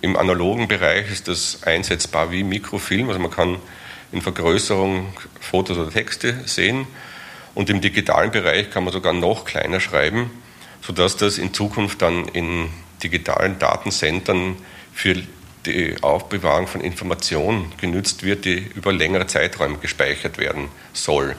Im 0.00 0.16
analogen 0.16 0.68
Bereich 0.68 1.10
ist 1.10 1.28
das 1.28 1.62
einsetzbar 1.62 2.32
wie 2.32 2.42
Mikrofilm. 2.42 3.08
Also 3.08 3.20
man 3.20 3.30
kann 3.30 3.58
in 4.10 4.20
Vergrößerung 4.20 5.14
Fotos 5.40 5.78
oder 5.78 5.90
Texte 5.90 6.42
sehen. 6.46 6.86
Und 7.54 7.70
im 7.70 7.80
digitalen 7.80 8.30
Bereich 8.30 8.70
kann 8.70 8.84
man 8.84 8.92
sogar 8.92 9.12
noch 9.12 9.44
kleiner 9.44 9.80
schreiben, 9.80 10.30
sodass 10.82 11.16
das 11.16 11.38
in 11.38 11.54
Zukunft 11.54 12.02
dann 12.02 12.28
in 12.28 12.68
digitalen 13.02 13.58
Datencentern 13.58 14.56
für 14.92 15.22
die 15.64 15.96
Aufbewahrung 16.02 16.66
von 16.66 16.80
Informationen 16.80 17.72
genützt 17.80 18.24
wird, 18.24 18.44
die 18.44 18.58
über 18.74 18.92
längere 18.92 19.26
Zeiträume 19.26 19.78
gespeichert 19.78 20.38
werden 20.38 20.68
soll. 20.92 21.36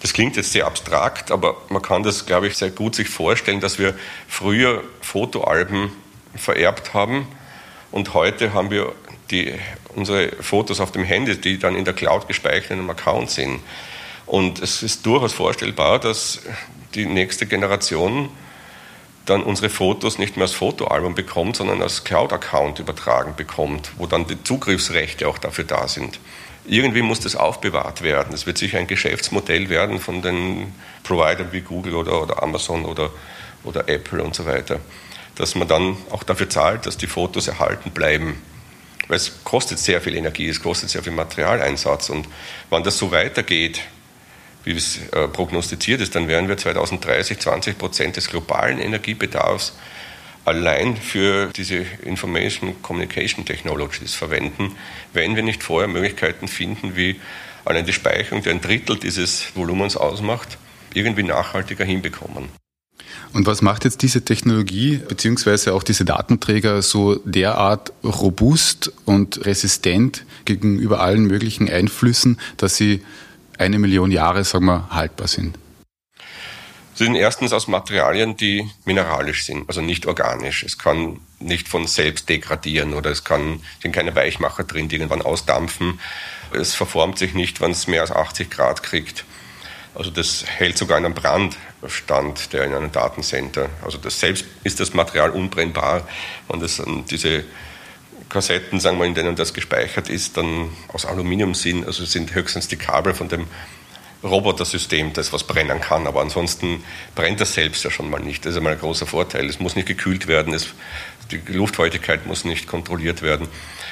Das 0.00 0.12
klingt 0.12 0.36
jetzt 0.36 0.52
sehr 0.52 0.66
abstrakt, 0.66 1.30
aber 1.30 1.56
man 1.68 1.82
kann 1.82 2.02
das, 2.02 2.26
glaube 2.26 2.46
ich, 2.46 2.56
sehr 2.56 2.70
gut 2.70 2.94
sich 2.94 3.08
vorstellen, 3.08 3.60
dass 3.60 3.78
wir 3.78 3.94
früher 4.28 4.82
Fotoalben 5.00 5.92
vererbt 6.34 6.94
haben 6.94 7.28
und 7.90 8.12
heute 8.12 8.52
haben 8.52 8.70
wir 8.70 8.92
die, 9.30 9.54
unsere 9.94 10.30
Fotos 10.40 10.80
auf 10.80 10.92
dem 10.92 11.04
Handy, 11.04 11.40
die 11.40 11.58
dann 11.58 11.76
in 11.76 11.84
der 11.84 11.94
Cloud 11.94 12.28
gespeichert 12.28 12.72
einem 12.72 12.90
Account 12.90 13.30
sind. 13.30 13.60
Und 14.26 14.60
es 14.60 14.82
ist 14.82 15.06
durchaus 15.06 15.32
vorstellbar, 15.32 15.98
dass 15.98 16.42
die 16.94 17.06
nächste 17.06 17.46
Generation 17.46 18.30
dann 19.26 19.42
unsere 19.42 19.70
Fotos 19.70 20.18
nicht 20.18 20.36
mehr 20.36 20.44
als 20.44 20.54
Fotoalbum 20.54 21.14
bekommt, 21.14 21.56
sondern 21.56 21.80
als 21.82 22.04
Cloud-Account 22.04 22.78
übertragen 22.78 23.34
bekommt, 23.36 23.92
wo 23.96 24.06
dann 24.06 24.26
die 24.26 24.42
Zugriffsrechte 24.42 25.26
auch 25.28 25.38
dafür 25.38 25.64
da 25.64 25.88
sind. 25.88 26.20
Irgendwie 26.66 27.02
muss 27.02 27.20
das 27.20 27.36
aufbewahrt 27.36 28.02
werden. 28.02 28.34
Es 28.34 28.46
wird 28.46 28.58
sicher 28.58 28.78
ein 28.78 28.86
Geschäftsmodell 28.86 29.68
werden 29.68 30.00
von 30.00 30.22
den 30.22 30.72
Providern 31.02 31.52
wie 31.52 31.60
Google 31.60 31.94
oder, 31.94 32.22
oder 32.22 32.42
Amazon 32.42 32.84
oder, 32.84 33.10
oder 33.64 33.88
Apple 33.88 34.22
und 34.22 34.34
so 34.34 34.46
weiter, 34.46 34.80
dass 35.36 35.54
man 35.54 35.68
dann 35.68 35.96
auch 36.10 36.22
dafür 36.22 36.48
zahlt, 36.48 36.86
dass 36.86 36.96
die 36.96 37.06
Fotos 37.06 37.48
erhalten 37.48 37.90
bleiben. 37.90 38.40
Weil 39.08 39.16
es 39.18 39.44
kostet 39.44 39.78
sehr 39.78 40.00
viel 40.00 40.16
Energie, 40.16 40.48
es 40.48 40.62
kostet 40.62 40.88
sehr 40.88 41.02
viel 41.02 41.12
Materialeinsatz. 41.12 42.08
Und 42.08 42.26
wenn 42.70 42.82
das 42.82 42.96
so 42.96 43.10
weitergeht, 43.10 43.82
wie 44.64 44.72
es 44.72 44.98
äh, 45.12 45.28
prognostiziert 45.28 46.00
ist, 46.00 46.14
dann 46.14 46.28
werden 46.28 46.48
wir 46.48 46.56
2030 46.56 47.38
20 47.38 47.78
Prozent 47.78 48.16
des 48.16 48.28
globalen 48.28 48.78
Energiebedarfs 48.78 49.74
allein 50.44 50.96
für 50.96 51.50
diese 51.54 51.84
Information 52.04 52.82
Communication 52.82 53.44
Technologies 53.44 54.14
verwenden, 54.14 54.72
wenn 55.12 55.36
wir 55.36 55.42
nicht 55.42 55.62
vorher 55.62 55.88
Möglichkeiten 55.88 56.48
finden, 56.48 56.96
wie 56.96 57.20
allein 57.64 57.86
die 57.86 57.92
Speicherung, 57.92 58.42
die 58.42 58.50
ein 58.50 58.60
Drittel 58.60 58.98
dieses 58.98 59.54
Volumens 59.54 59.96
ausmacht, 59.96 60.58
irgendwie 60.92 61.22
nachhaltiger 61.22 61.84
hinbekommen. 61.84 62.48
Und 63.32 63.46
was 63.46 63.62
macht 63.62 63.84
jetzt 63.84 64.02
diese 64.02 64.24
Technologie 64.24 65.00
beziehungsweise 65.08 65.74
auch 65.74 65.82
diese 65.82 66.04
Datenträger 66.04 66.82
so 66.82 67.16
derart 67.24 67.92
robust 68.04 68.92
und 69.06 69.44
resistent 69.44 70.24
gegenüber 70.44 71.00
allen 71.00 71.24
möglichen 71.24 71.68
Einflüssen, 71.68 72.38
dass 72.58 72.76
sie 72.76 73.02
eine 73.58 73.78
Million 73.78 74.10
Jahre, 74.10 74.44
sagen 74.44 74.66
wir, 74.66 74.88
haltbar 74.90 75.28
sind? 75.28 75.58
Sie 76.96 77.04
sind 77.04 77.16
erstens 77.16 77.52
aus 77.52 77.66
Materialien, 77.66 78.36
die 78.36 78.70
mineralisch 78.84 79.44
sind, 79.44 79.68
also 79.68 79.80
nicht 79.80 80.06
organisch. 80.06 80.62
Es 80.62 80.78
kann 80.78 81.20
nicht 81.40 81.68
von 81.68 81.88
selbst 81.88 82.28
degradieren 82.28 82.94
oder 82.94 83.10
es 83.10 83.24
kann, 83.24 83.60
sind 83.82 83.92
keine 83.92 84.14
Weichmacher 84.14 84.62
drin, 84.62 84.88
die 84.88 84.96
irgendwann 84.96 85.22
ausdampfen. 85.22 85.98
Es 86.52 86.74
verformt 86.74 87.18
sich 87.18 87.34
nicht, 87.34 87.60
wenn 87.60 87.72
es 87.72 87.88
mehr 87.88 88.02
als 88.02 88.12
80 88.12 88.48
Grad 88.48 88.84
kriegt. 88.84 89.24
Also 89.96 90.10
das 90.10 90.44
hält 90.46 90.78
sogar 90.78 90.96
einen 90.96 91.14
Brandstand, 91.14 92.52
der 92.52 92.64
in 92.64 92.74
einem 92.74 92.92
Datencenter. 92.92 93.70
Also 93.84 93.98
das 93.98 94.20
selbst 94.20 94.44
ist 94.62 94.78
das 94.78 94.94
Material 94.94 95.30
unbrennbar. 95.30 96.06
Und 96.46 96.62
das, 96.62 96.80
diese 97.10 97.44
Kassetten, 98.28 98.80
sagen 98.80 98.98
wir, 98.98 99.06
in 99.06 99.14
denen 99.14 99.36
das 99.36 99.54
gespeichert 99.54 100.08
ist, 100.08 100.36
dann 100.36 100.70
aus 100.88 101.06
Aluminium 101.06 101.54
sind, 101.54 101.86
also 101.86 102.04
sind 102.04 102.34
höchstens 102.34 102.68
die 102.68 102.76
Kabel 102.76 103.14
von 103.14 103.28
dem 103.28 103.46
Robotersystem, 104.24 105.12
das 105.12 105.32
was 105.32 105.44
brennen 105.44 105.80
kann, 105.80 106.06
aber 106.06 106.22
ansonsten 106.22 106.82
brennt 107.14 107.40
das 107.40 107.52
selbst 107.54 107.84
ja 107.84 107.90
schon 107.90 108.08
mal 108.08 108.20
nicht. 108.20 108.44
Das 108.44 108.52
ist 108.52 108.56
einmal 108.56 108.72
ein 108.72 108.78
großer 108.78 109.06
Vorteil. 109.06 109.46
Es 109.48 109.60
muss 109.60 109.76
nicht 109.76 109.86
gekühlt 109.86 110.26
werden, 110.26 110.54
es, 110.54 110.68
die 111.30 111.40
Luftfeuchtigkeit 111.52 112.26
muss 112.26 112.44
nicht 112.44 112.66
kontrolliert 112.66 113.20
werden, 113.20 113.48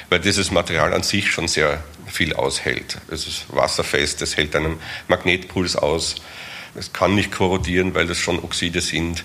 weil 0.09 0.19
dieses 0.19 0.49
Material 0.49 0.93
an 0.93 1.03
sich 1.03 1.31
schon 1.31 1.47
sehr 1.47 1.83
viel 2.07 2.33
aushält. 2.33 2.97
Es 3.09 3.27
ist 3.27 3.45
wasserfest, 3.49 4.21
es 4.23 4.35
hält 4.35 4.55
einen 4.55 4.79
Magnetpuls 5.07 5.75
aus, 5.75 6.15
es 6.75 6.91
kann 6.91 7.13
nicht 7.13 7.31
korrodieren, 7.31 7.93
weil 7.93 8.07
das 8.07 8.17
schon 8.17 8.39
Oxide 8.39 8.81
sind 8.81 9.23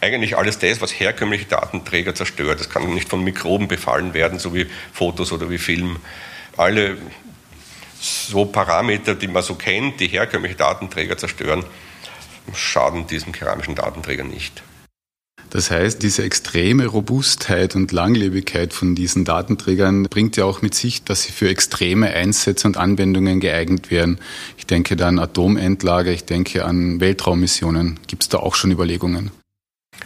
eigentlich 0.00 0.36
alles 0.36 0.58
das, 0.58 0.80
was 0.80 0.92
herkömmliche 0.92 1.46
Datenträger 1.46 2.14
zerstört. 2.14 2.60
Das 2.60 2.70
kann 2.70 2.92
nicht 2.94 3.08
von 3.08 3.22
Mikroben 3.22 3.68
befallen 3.68 4.14
werden, 4.14 4.38
so 4.38 4.54
wie 4.54 4.66
Fotos 4.92 5.32
oder 5.32 5.50
wie 5.50 5.58
Film. 5.58 5.96
Alle 6.56 6.96
so 8.00 8.46
Parameter, 8.46 9.14
die 9.14 9.28
man 9.28 9.42
so 9.42 9.54
kennt, 9.54 10.00
die 10.00 10.08
herkömmliche 10.08 10.56
Datenträger 10.56 11.18
zerstören, 11.18 11.64
schaden 12.54 13.06
diesem 13.06 13.32
keramischen 13.32 13.74
Datenträger 13.74 14.24
nicht. 14.24 14.62
Das 15.50 15.72
heißt, 15.72 16.02
diese 16.02 16.22
extreme 16.22 16.86
Robustheit 16.86 17.74
und 17.74 17.90
Langlebigkeit 17.90 18.72
von 18.72 18.94
diesen 18.94 19.24
Datenträgern 19.24 20.04
bringt 20.04 20.36
ja 20.36 20.44
auch 20.44 20.62
mit 20.62 20.74
sich, 20.74 21.02
dass 21.02 21.24
sie 21.24 21.32
für 21.32 21.48
extreme 21.48 22.08
Einsätze 22.08 22.68
und 22.68 22.76
Anwendungen 22.76 23.40
geeignet 23.40 23.90
werden. 23.90 24.20
Ich 24.56 24.66
denke 24.66 24.94
da 24.94 25.08
an 25.08 25.18
Atomendlager, 25.18 26.12
ich 26.12 26.24
denke 26.24 26.64
an 26.64 27.00
Weltraummissionen. 27.00 27.98
Gibt 28.06 28.22
es 28.22 28.28
da 28.28 28.38
auch 28.38 28.54
schon 28.54 28.70
Überlegungen? 28.70 29.32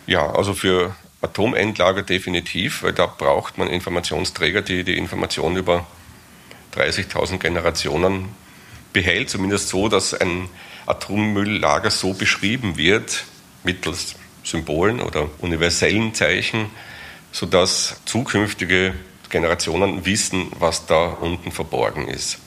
Ja, 0.06 0.30
also 0.30 0.54
für 0.54 0.94
Atomendlager 1.22 2.02
definitiv, 2.02 2.82
weil 2.82 2.92
da 2.92 3.06
braucht 3.06 3.58
man 3.58 3.68
Informationsträger, 3.68 4.62
die 4.62 4.84
die 4.84 4.96
Information 4.96 5.56
über 5.56 5.86
30.000 6.76 7.38
Generationen 7.38 8.28
behält, 8.92 9.30
zumindest 9.30 9.68
so, 9.68 9.88
dass 9.88 10.14
ein 10.14 10.48
Atommülllager 10.86 11.90
so 11.90 12.12
beschrieben 12.12 12.76
wird, 12.76 13.24
mittels 13.62 14.16
Symbolen 14.42 15.00
oder 15.00 15.28
universellen 15.38 16.14
Zeichen, 16.14 16.66
sodass 17.32 18.00
zukünftige 18.04 18.94
Generationen 19.30 20.04
wissen, 20.04 20.52
was 20.58 20.86
da 20.86 21.06
unten 21.06 21.50
verborgen 21.50 22.06
ist. 22.08 22.38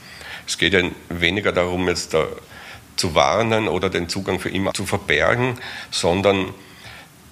Es 0.45 0.57
geht 0.57 0.73
ja 0.73 0.83
weniger 1.09 1.51
darum, 1.51 1.87
jetzt 1.87 2.13
da 2.13 2.27
zu 2.95 3.15
warnen 3.15 3.67
oder 3.67 3.89
den 3.89 4.07
Zugang 4.07 4.39
für 4.39 4.49
immer 4.49 4.73
zu 4.73 4.85
verbergen, 4.85 5.59
sondern 5.91 6.53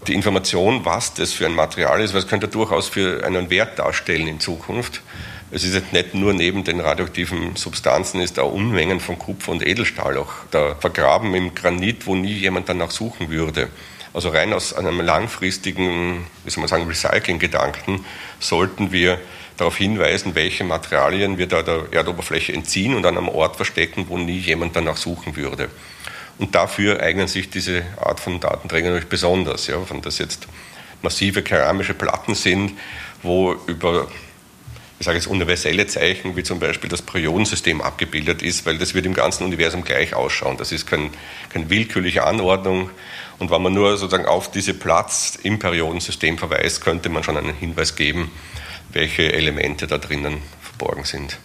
die 0.08 0.14
Information, 0.14 0.86
was 0.86 1.14
das 1.14 1.34
für 1.34 1.46
ein 1.46 1.56
Material 1.56 2.02
ist, 2.02 2.14
weil 2.14 2.22
es 2.22 2.28
könnte 2.28 2.48
durchaus 2.48 2.88
für 2.88 3.26
einen 3.26 3.50
Wert 3.50 3.80
darstellen 3.80 4.28
in 4.28 4.40
Zukunft. 4.40 5.02
Es 5.52 5.64
ist 5.64 5.74
jetzt 5.74 5.94
nicht 5.94 6.14
nur 6.14 6.34
neben 6.34 6.64
den 6.64 6.80
radioaktiven 6.80 7.56
Substanzen, 7.56 8.20
ist 8.20 8.40
auch 8.40 8.52
Unmengen 8.52 9.00
von 9.00 9.18
Kupfer 9.18 9.52
und 9.52 9.66
Edelstahl 9.66 10.18
auch 10.18 10.34
da 10.52 10.76
vergraben 10.76 11.34
im 11.36 11.54
Granit, 11.56 12.08
wo 12.08 12.16
nie 12.16 12.34
jemand 12.34 12.68
danach 12.68 12.92
suchen 12.92 13.30
würde. 13.30 13.70
Also 14.14 14.30
rein 14.30 14.54
aus 14.54 14.74
einem 14.74 15.02
langfristigen, 15.02 16.26
wie 16.44 16.50
soll 16.50 16.62
man 16.62 16.70
sagen, 16.70 16.88
Recycling-Gedanken 16.88 18.06
sollten 18.40 18.92
wir 18.92 19.20
darauf 19.58 19.78
hinweisen, 19.78 20.36
welche 20.36 20.64
Materialien 20.64 21.38
wir 21.38 21.48
da 21.48 21.62
der 21.62 21.88
Erdoberfläche 21.92 22.54
entziehen 22.54 22.96
und 22.96 23.06
an 23.06 23.18
einem 23.18 23.30
Ort 23.30 23.56
verstecken, 23.56 24.06
wo 24.10 24.18
nie 24.18 24.40
jemand 24.40 24.76
danach 24.76 24.98
suchen 24.98 25.36
würde. 25.36 25.70
Und 26.38 26.54
dafür 26.54 27.02
eignen 27.02 27.28
sich 27.28 27.50
diese 27.50 27.84
Art 27.98 28.20
von 28.20 28.40
Datenträgern 28.40 28.92
natürlich 28.92 29.10
besonders. 29.10 29.68
Ja, 29.68 29.78
wenn 29.90 30.02
das 30.02 30.20
jetzt 30.20 30.48
massive 31.02 31.42
keramische 31.44 31.94
Platten 31.94 32.36
sind, 32.36 32.74
wo 33.22 33.56
über 33.68 34.08
ich 34.98 35.06
sage 35.06 35.18
jetzt 35.18 35.28
universelle 35.28 35.86
Zeichen, 35.88 36.38
wie 36.38 36.44
zum 36.44 36.60
Beispiel 36.60 36.90
das 36.90 37.02
Periodensystem 37.02 37.82
abgebildet 37.82 38.42
ist, 38.42 38.66
weil 38.66 38.78
das 38.78 38.94
wird 38.94 39.06
im 39.06 39.14
ganzen 39.14 39.44
Universum 39.44 39.84
gleich 39.84 40.14
ausschauen. 40.14 40.56
Das 40.58 40.72
ist 40.72 40.88
kein, 40.88 41.10
keine 41.50 41.70
willkürliche 41.70 42.24
Anordnung. 42.24 42.90
Und 43.38 43.52
wenn 43.52 43.62
man 43.62 43.74
nur 43.74 43.98
sozusagen 43.98 44.26
auf 44.26 44.52
diese 44.52 44.74
Platz 44.74 45.38
im 45.44 45.60
Periodensystem 45.60 46.38
verweist, 46.38 46.82
könnte 46.82 47.10
man 47.10 47.24
schon 47.24 47.36
einen 47.36 47.54
Hinweis 47.54 47.98
geben, 47.98 48.32
welche 48.94 49.34
Elemente 49.34 49.86
da 49.86 49.98
drinnen 49.98 50.38
verborgen 50.62 51.04
sind. 51.04 51.38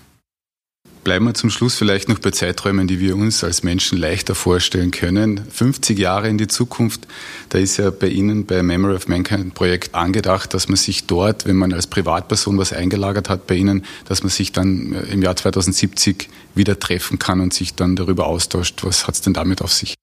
Bleiben 1.02 1.24
wir 1.24 1.32
zum 1.32 1.48
Schluss 1.48 1.76
vielleicht 1.76 2.10
noch 2.10 2.18
bei 2.18 2.30
Zeiträumen, 2.30 2.86
die 2.86 3.00
wir 3.00 3.16
uns 3.16 3.42
als 3.42 3.62
Menschen 3.62 3.96
leichter 3.96 4.34
vorstellen 4.34 4.90
können. 4.90 5.46
50 5.50 5.98
Jahre 5.98 6.28
in 6.28 6.36
die 6.36 6.46
Zukunft, 6.46 7.06
da 7.48 7.58
ist 7.58 7.78
ja 7.78 7.90
bei 7.90 8.08
Ihnen 8.08 8.44
bei 8.44 8.62
Memory 8.62 8.96
of 8.96 9.08
Mankind 9.08 9.54
Projekt 9.54 9.94
angedacht, 9.94 10.52
dass 10.52 10.68
man 10.68 10.76
sich 10.76 11.06
dort, 11.06 11.46
wenn 11.46 11.56
man 11.56 11.72
als 11.72 11.86
Privatperson 11.86 12.58
was 12.58 12.74
eingelagert 12.74 13.30
hat 13.30 13.46
bei 13.46 13.54
Ihnen, 13.54 13.86
dass 14.04 14.22
man 14.22 14.28
sich 14.28 14.52
dann 14.52 14.92
äh, 14.92 15.12
im 15.12 15.22
Jahr 15.22 15.36
2070 15.36 16.28
wieder 16.54 16.78
treffen 16.78 17.18
kann 17.18 17.40
und 17.40 17.54
sich 17.54 17.74
dann 17.74 17.96
darüber 17.96 18.26
austauscht. 18.26 18.84
Was 18.84 19.06
hat 19.06 19.14
es 19.14 19.22
denn 19.22 19.32
damit 19.32 19.62
auf 19.62 19.72
sich? 19.72 19.94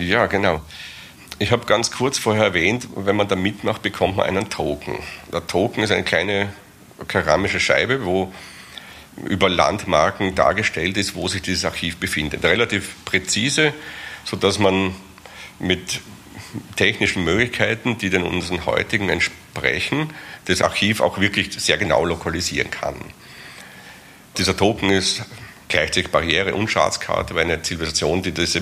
Ja, 0.00 0.26
genau. 0.26 0.60
Ich 1.38 1.52
habe 1.52 1.66
ganz 1.66 1.92
kurz 1.92 2.18
vorher 2.18 2.44
erwähnt, 2.44 2.88
wenn 2.96 3.14
man 3.14 3.28
da 3.28 3.36
mitmacht, 3.36 3.82
bekommt 3.82 4.16
man 4.16 4.26
einen 4.26 4.50
Token. 4.50 4.94
Der 5.32 5.46
Token 5.46 5.84
ist 5.84 5.92
eine 5.92 6.02
kleine 6.02 6.52
keramische 7.06 7.60
Scheibe, 7.60 8.04
wo 8.04 8.32
über 9.16 9.48
Landmarken 9.48 10.34
dargestellt 10.34 10.96
ist, 10.96 11.14
wo 11.14 11.28
sich 11.28 11.42
dieses 11.42 11.64
Archiv 11.64 11.96
befindet. 11.98 12.44
Relativ 12.44 12.94
präzise, 13.04 13.74
sodass 14.24 14.58
man 14.58 14.94
mit 15.58 16.00
technischen 16.76 17.24
Möglichkeiten, 17.24 17.98
die 17.98 18.10
den 18.10 18.22
unseren 18.22 18.66
heutigen 18.66 19.08
entsprechen, 19.08 20.10
das 20.46 20.62
Archiv 20.62 21.00
auch 21.00 21.20
wirklich 21.20 21.52
sehr 21.52 21.78
genau 21.78 22.04
lokalisieren 22.04 22.70
kann. 22.70 22.96
Dieser 24.38 24.56
Token 24.56 24.90
ist 24.90 25.22
gleichzeitig 25.68 26.10
Barriere- 26.10 26.54
und 26.54 26.68
Schatzkarte, 26.68 27.34
weil 27.34 27.44
eine 27.44 27.62
Zivilisation, 27.62 28.22
die 28.22 28.32
das 28.32 28.58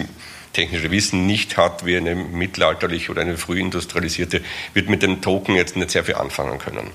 technische 0.52 0.90
Wissen 0.90 1.26
nicht 1.26 1.56
hat, 1.56 1.86
wie 1.86 1.96
eine 1.96 2.14
mittelalterliche 2.14 3.12
oder 3.12 3.22
eine 3.22 3.36
frühindustrialisierte, 3.36 4.42
wird 4.74 4.88
mit 4.88 5.02
dem 5.02 5.20
Token 5.20 5.54
jetzt 5.54 5.76
nicht 5.76 5.90
sehr 5.90 6.04
viel 6.04 6.16
anfangen 6.16 6.58
können. 6.58 6.90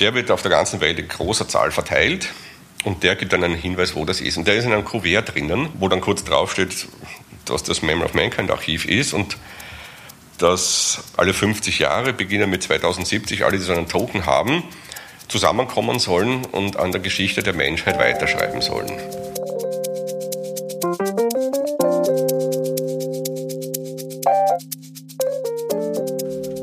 Der 0.00 0.14
wird 0.14 0.30
auf 0.30 0.40
der 0.40 0.50
ganzen 0.50 0.80
Welt 0.80 0.98
in 0.98 1.08
großer 1.08 1.46
Zahl 1.46 1.70
verteilt 1.70 2.30
und 2.84 3.02
der 3.02 3.16
gibt 3.16 3.34
dann 3.34 3.44
einen 3.44 3.54
Hinweis, 3.54 3.94
wo 3.94 4.06
das 4.06 4.22
ist. 4.22 4.38
Und 4.38 4.48
der 4.48 4.56
ist 4.56 4.64
in 4.64 4.72
einem 4.72 4.84
Kuvert 4.84 5.34
drinnen, 5.34 5.68
wo 5.78 5.88
dann 5.88 6.00
kurz 6.00 6.24
draufsteht, 6.24 6.88
dass 7.44 7.62
das 7.62 7.82
Memory 7.82 8.06
of 8.06 8.14
Mankind 8.14 8.50
Archiv 8.50 8.86
ist 8.86 9.12
und 9.12 9.36
dass 10.38 11.04
alle 11.18 11.34
50 11.34 11.78
Jahre, 11.80 12.14
beginnen 12.14 12.48
mit 12.48 12.62
2070, 12.62 13.44
alle, 13.44 13.58
die 13.58 13.62
so 13.62 13.74
einen 13.74 13.88
Token 13.88 14.24
haben, 14.24 14.62
zusammenkommen 15.28 15.98
sollen 15.98 16.46
und 16.46 16.78
an 16.78 16.92
der 16.92 17.02
Geschichte 17.02 17.42
der 17.42 17.52
Menschheit 17.52 17.98
weiterschreiben 17.98 18.62
sollen. 18.62 18.90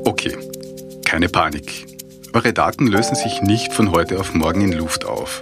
Okay, 0.05 0.35
keine 1.05 1.29
Panik. 1.29 1.86
Eure 2.37 2.53
Daten 2.53 2.85
lösen 2.85 3.15
sich 3.15 3.41
nicht 3.41 3.73
von 3.73 3.89
heute 3.89 4.19
auf 4.19 4.35
morgen 4.35 4.61
in 4.61 4.71
Luft 4.71 5.05
auf. 5.05 5.41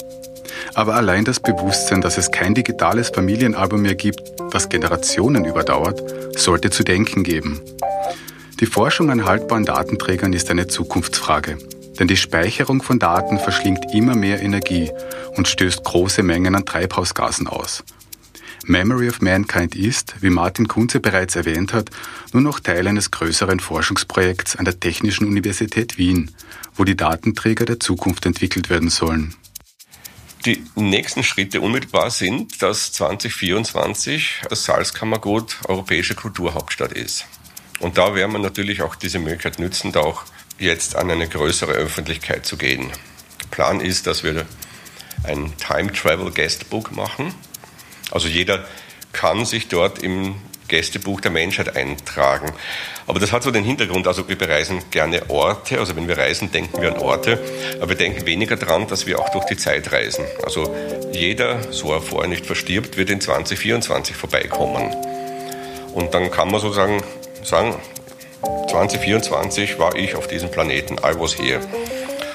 Aber 0.76 0.96
allein 0.96 1.26
das 1.26 1.42
Bewusstsein, 1.42 2.00
dass 2.00 2.18
es 2.18 2.32
kein 2.32 2.56
digitales 2.56 3.10
Familienalbum 3.10 3.82
mehr 3.82 3.96
gibt, 3.96 4.22
das 4.52 4.70
Generationen 4.70 5.44
überdauert, 5.44 6.02
sollte 6.40 6.70
zu 6.70 6.86
denken 6.86 7.26
geben. 7.26 7.60
Die 8.62 8.66
Forschung 8.66 9.12
an 9.12 9.26
haltbaren 9.26 9.66
Datenträgern 9.66 10.32
ist 10.32 10.50
eine 10.50 10.68
Zukunftsfrage, 10.68 11.58
denn 12.00 12.08
die 12.08 12.16
Speicherung 12.16 12.82
von 12.82 12.98
Daten 12.98 13.40
verschlingt 13.40 13.94
immer 13.94 14.16
mehr 14.16 14.42
Energie 14.42 14.90
und 15.36 15.50
stößt 15.50 15.84
große 15.84 16.24
Mengen 16.24 16.56
an 16.56 16.66
Treibhausgasen 16.66 17.48
aus. 17.48 17.84
Memory 18.68 19.10
of 19.10 19.22
Mankind 19.22 19.76
ist, 19.76 20.16
wie 20.22 20.30
Martin 20.30 20.68
Kunze 20.68 21.00
bereits 21.00 21.36
erwähnt 21.36 21.74
hat, 21.74 21.90
nur 22.34 22.42
noch 22.42 22.60
Teil 22.60 22.88
eines 22.88 23.12
größeren 23.12 23.60
Forschungsprojekts 23.60 24.56
an 24.56 24.66
der 24.66 24.80
Technischen 24.80 25.28
Universität 25.28 25.98
Wien, 25.98 26.32
wo 26.76 26.84
die 26.84 26.98
Datenträger 26.98 27.66
der 27.66 27.80
Zukunft 27.80 28.26
entwickelt 28.26 28.70
werden 28.70 28.90
sollen. 28.90 29.36
Die 30.46 30.64
nächsten 30.76 31.24
Schritte 31.24 31.62
unmittelbar 31.62 32.12
sind, 32.12 32.62
dass 32.62 32.92
2024 32.94 34.44
das 34.50 34.66
Salzkammergut 34.66 35.58
europäische 35.68 36.14
Kulturhauptstadt 36.14 36.92
ist. 36.92 37.26
Und 37.80 37.98
da 37.98 38.16
werden 38.16 38.32
wir 38.32 38.40
natürlich 38.40 38.82
auch 38.82 38.96
diese 38.96 39.20
Möglichkeit 39.20 39.60
nützen, 39.60 39.92
da 39.92 40.02
auch 40.02 40.24
jetzt 40.60 40.96
an 40.96 41.10
eine 41.10 41.28
größere 41.28 41.72
Öffentlichkeit 41.72 42.46
zu 42.46 42.58
gehen. 42.58 42.92
Plan 43.52 43.80
ist, 43.80 44.08
dass 44.08 44.24
wir 44.24 44.46
ein 45.24 45.54
Time 45.58 45.92
Travel 45.92 46.32
Guestbook 46.32 46.92
machen, 46.92 47.34
also 48.12 48.28
jeder 48.28 48.66
kann 49.14 49.46
sich 49.46 49.68
dort 49.68 50.00
im 50.04 50.36
Gästebuch 50.68 51.22
der 51.22 51.32
Menschheit 51.32 51.76
eintragen. 51.76 52.52
Aber 53.08 53.20
das 53.20 53.32
hat 53.32 53.44
so 53.44 53.52
den 53.52 53.64
Hintergrund, 53.64 54.08
also 54.08 54.28
wir 54.28 54.38
bereisen 54.38 54.82
gerne 54.90 55.30
Orte, 55.30 55.80
also 55.80 55.96
wenn 55.96 56.08
wir 56.08 56.18
reisen, 56.18 56.52
denken 56.52 56.82
wir 56.82 56.96
an 56.96 57.00
Orte, 57.00 57.40
aber 57.80 57.90
wir 57.90 57.98
denken 57.98 58.26
weniger 58.26 58.56
daran, 58.56 58.88
dass 58.88 59.06
wir 59.06 59.20
auch 59.20 59.30
durch 59.30 59.46
die 59.46 59.58
Zeit 59.58 59.92
reisen. 59.92 60.26
Also 60.44 60.76
jeder, 61.12 61.72
so 61.72 61.94
er 61.94 62.02
vorher 62.02 62.30
nicht 62.30 62.46
verstirbt, 62.46 62.98
wird 62.98 63.10
in 63.12 63.22
2024 63.22 64.16
vorbeikommen. 64.16 64.96
Und 65.94 66.14
dann 66.14 66.32
kann 66.32 66.50
man 66.50 66.60
sozusagen 66.60 67.04
sagen, 67.44 67.76
2024 68.70 69.80
war 69.80 69.96
ich 69.96 70.16
auf 70.16 70.28
diesem 70.28 70.50
Planeten, 70.50 70.96
I 70.96 71.18
was 71.18 71.38
here 71.38 71.62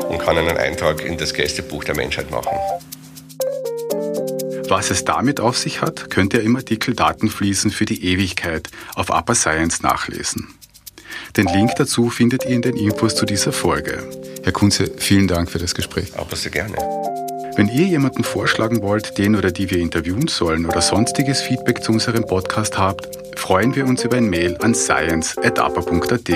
und 0.08 0.18
kann 0.18 0.38
einen 0.38 0.56
Eintrag 0.56 1.04
in 1.04 1.18
das 1.18 1.34
Gästebuch 1.34 1.84
der 1.84 1.96
Menschheit 1.96 2.30
machen. 2.30 2.56
Was 4.70 4.92
es 4.92 5.04
damit 5.04 5.40
auf 5.40 5.58
sich 5.58 5.82
hat, 5.82 6.10
könnt 6.10 6.32
ihr 6.32 6.42
im 6.42 6.54
Artikel 6.54 6.94
Datenfließen 6.94 7.72
für 7.72 7.86
die 7.86 8.04
Ewigkeit 8.04 8.68
auf 8.94 9.10
Upper 9.10 9.34
Science 9.34 9.82
nachlesen. 9.82 10.54
Den 11.36 11.46
Link 11.46 11.72
dazu 11.76 12.08
findet 12.08 12.44
ihr 12.44 12.52
in 12.52 12.62
den 12.62 12.76
Infos 12.76 13.16
zu 13.16 13.26
dieser 13.26 13.50
Folge. 13.50 14.08
Herr 14.44 14.52
Kunze, 14.52 14.88
vielen 14.96 15.26
Dank 15.26 15.50
für 15.50 15.58
das 15.58 15.74
Gespräch. 15.74 16.12
Aber 16.16 16.36
sehr 16.36 16.52
gerne. 16.52 16.76
Wenn 17.56 17.66
ihr 17.66 17.86
jemanden 17.86 18.22
vorschlagen 18.22 18.80
wollt, 18.80 19.18
den 19.18 19.34
oder 19.34 19.50
die 19.50 19.68
wir 19.72 19.78
interviewen 19.78 20.28
sollen 20.28 20.64
oder 20.64 20.80
sonstiges 20.80 21.40
Feedback 21.42 21.82
zu 21.82 21.90
unserem 21.90 22.24
Podcast 22.24 22.78
habt, 22.78 23.08
freuen 23.36 23.74
wir 23.74 23.86
uns 23.86 24.04
über 24.04 24.18
ein 24.18 24.30
Mail 24.30 24.56
an 24.60 24.76
science.apa.at. 24.76 26.30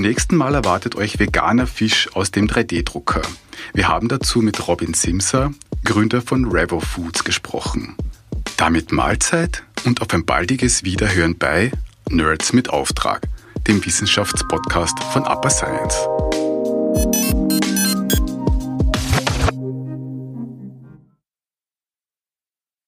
Beim 0.00 0.08
nächsten 0.08 0.36
Mal 0.36 0.54
erwartet 0.54 0.96
euch 0.96 1.18
veganer 1.18 1.66
Fisch 1.66 2.08
aus 2.14 2.30
dem 2.30 2.48
3D-Drucker. 2.48 3.20
Wir 3.74 3.88
haben 3.88 4.08
dazu 4.08 4.40
mit 4.40 4.66
Robin 4.66 4.94
Simser, 4.94 5.52
Gründer 5.84 6.22
von 6.22 6.50
Revo 6.50 6.80
Foods, 6.80 7.22
gesprochen. 7.22 7.96
Damit 8.56 8.92
Mahlzeit 8.92 9.62
und 9.84 10.00
auf 10.00 10.08
ein 10.14 10.24
baldiges 10.24 10.84
Wiederhören 10.84 11.36
bei 11.36 11.70
Nerds 12.08 12.54
mit 12.54 12.70
Auftrag, 12.70 13.28
dem 13.68 13.84
Wissenschaftspodcast 13.84 14.98
von 15.12 15.24
Upper 15.24 15.50
Science. 15.50 17.39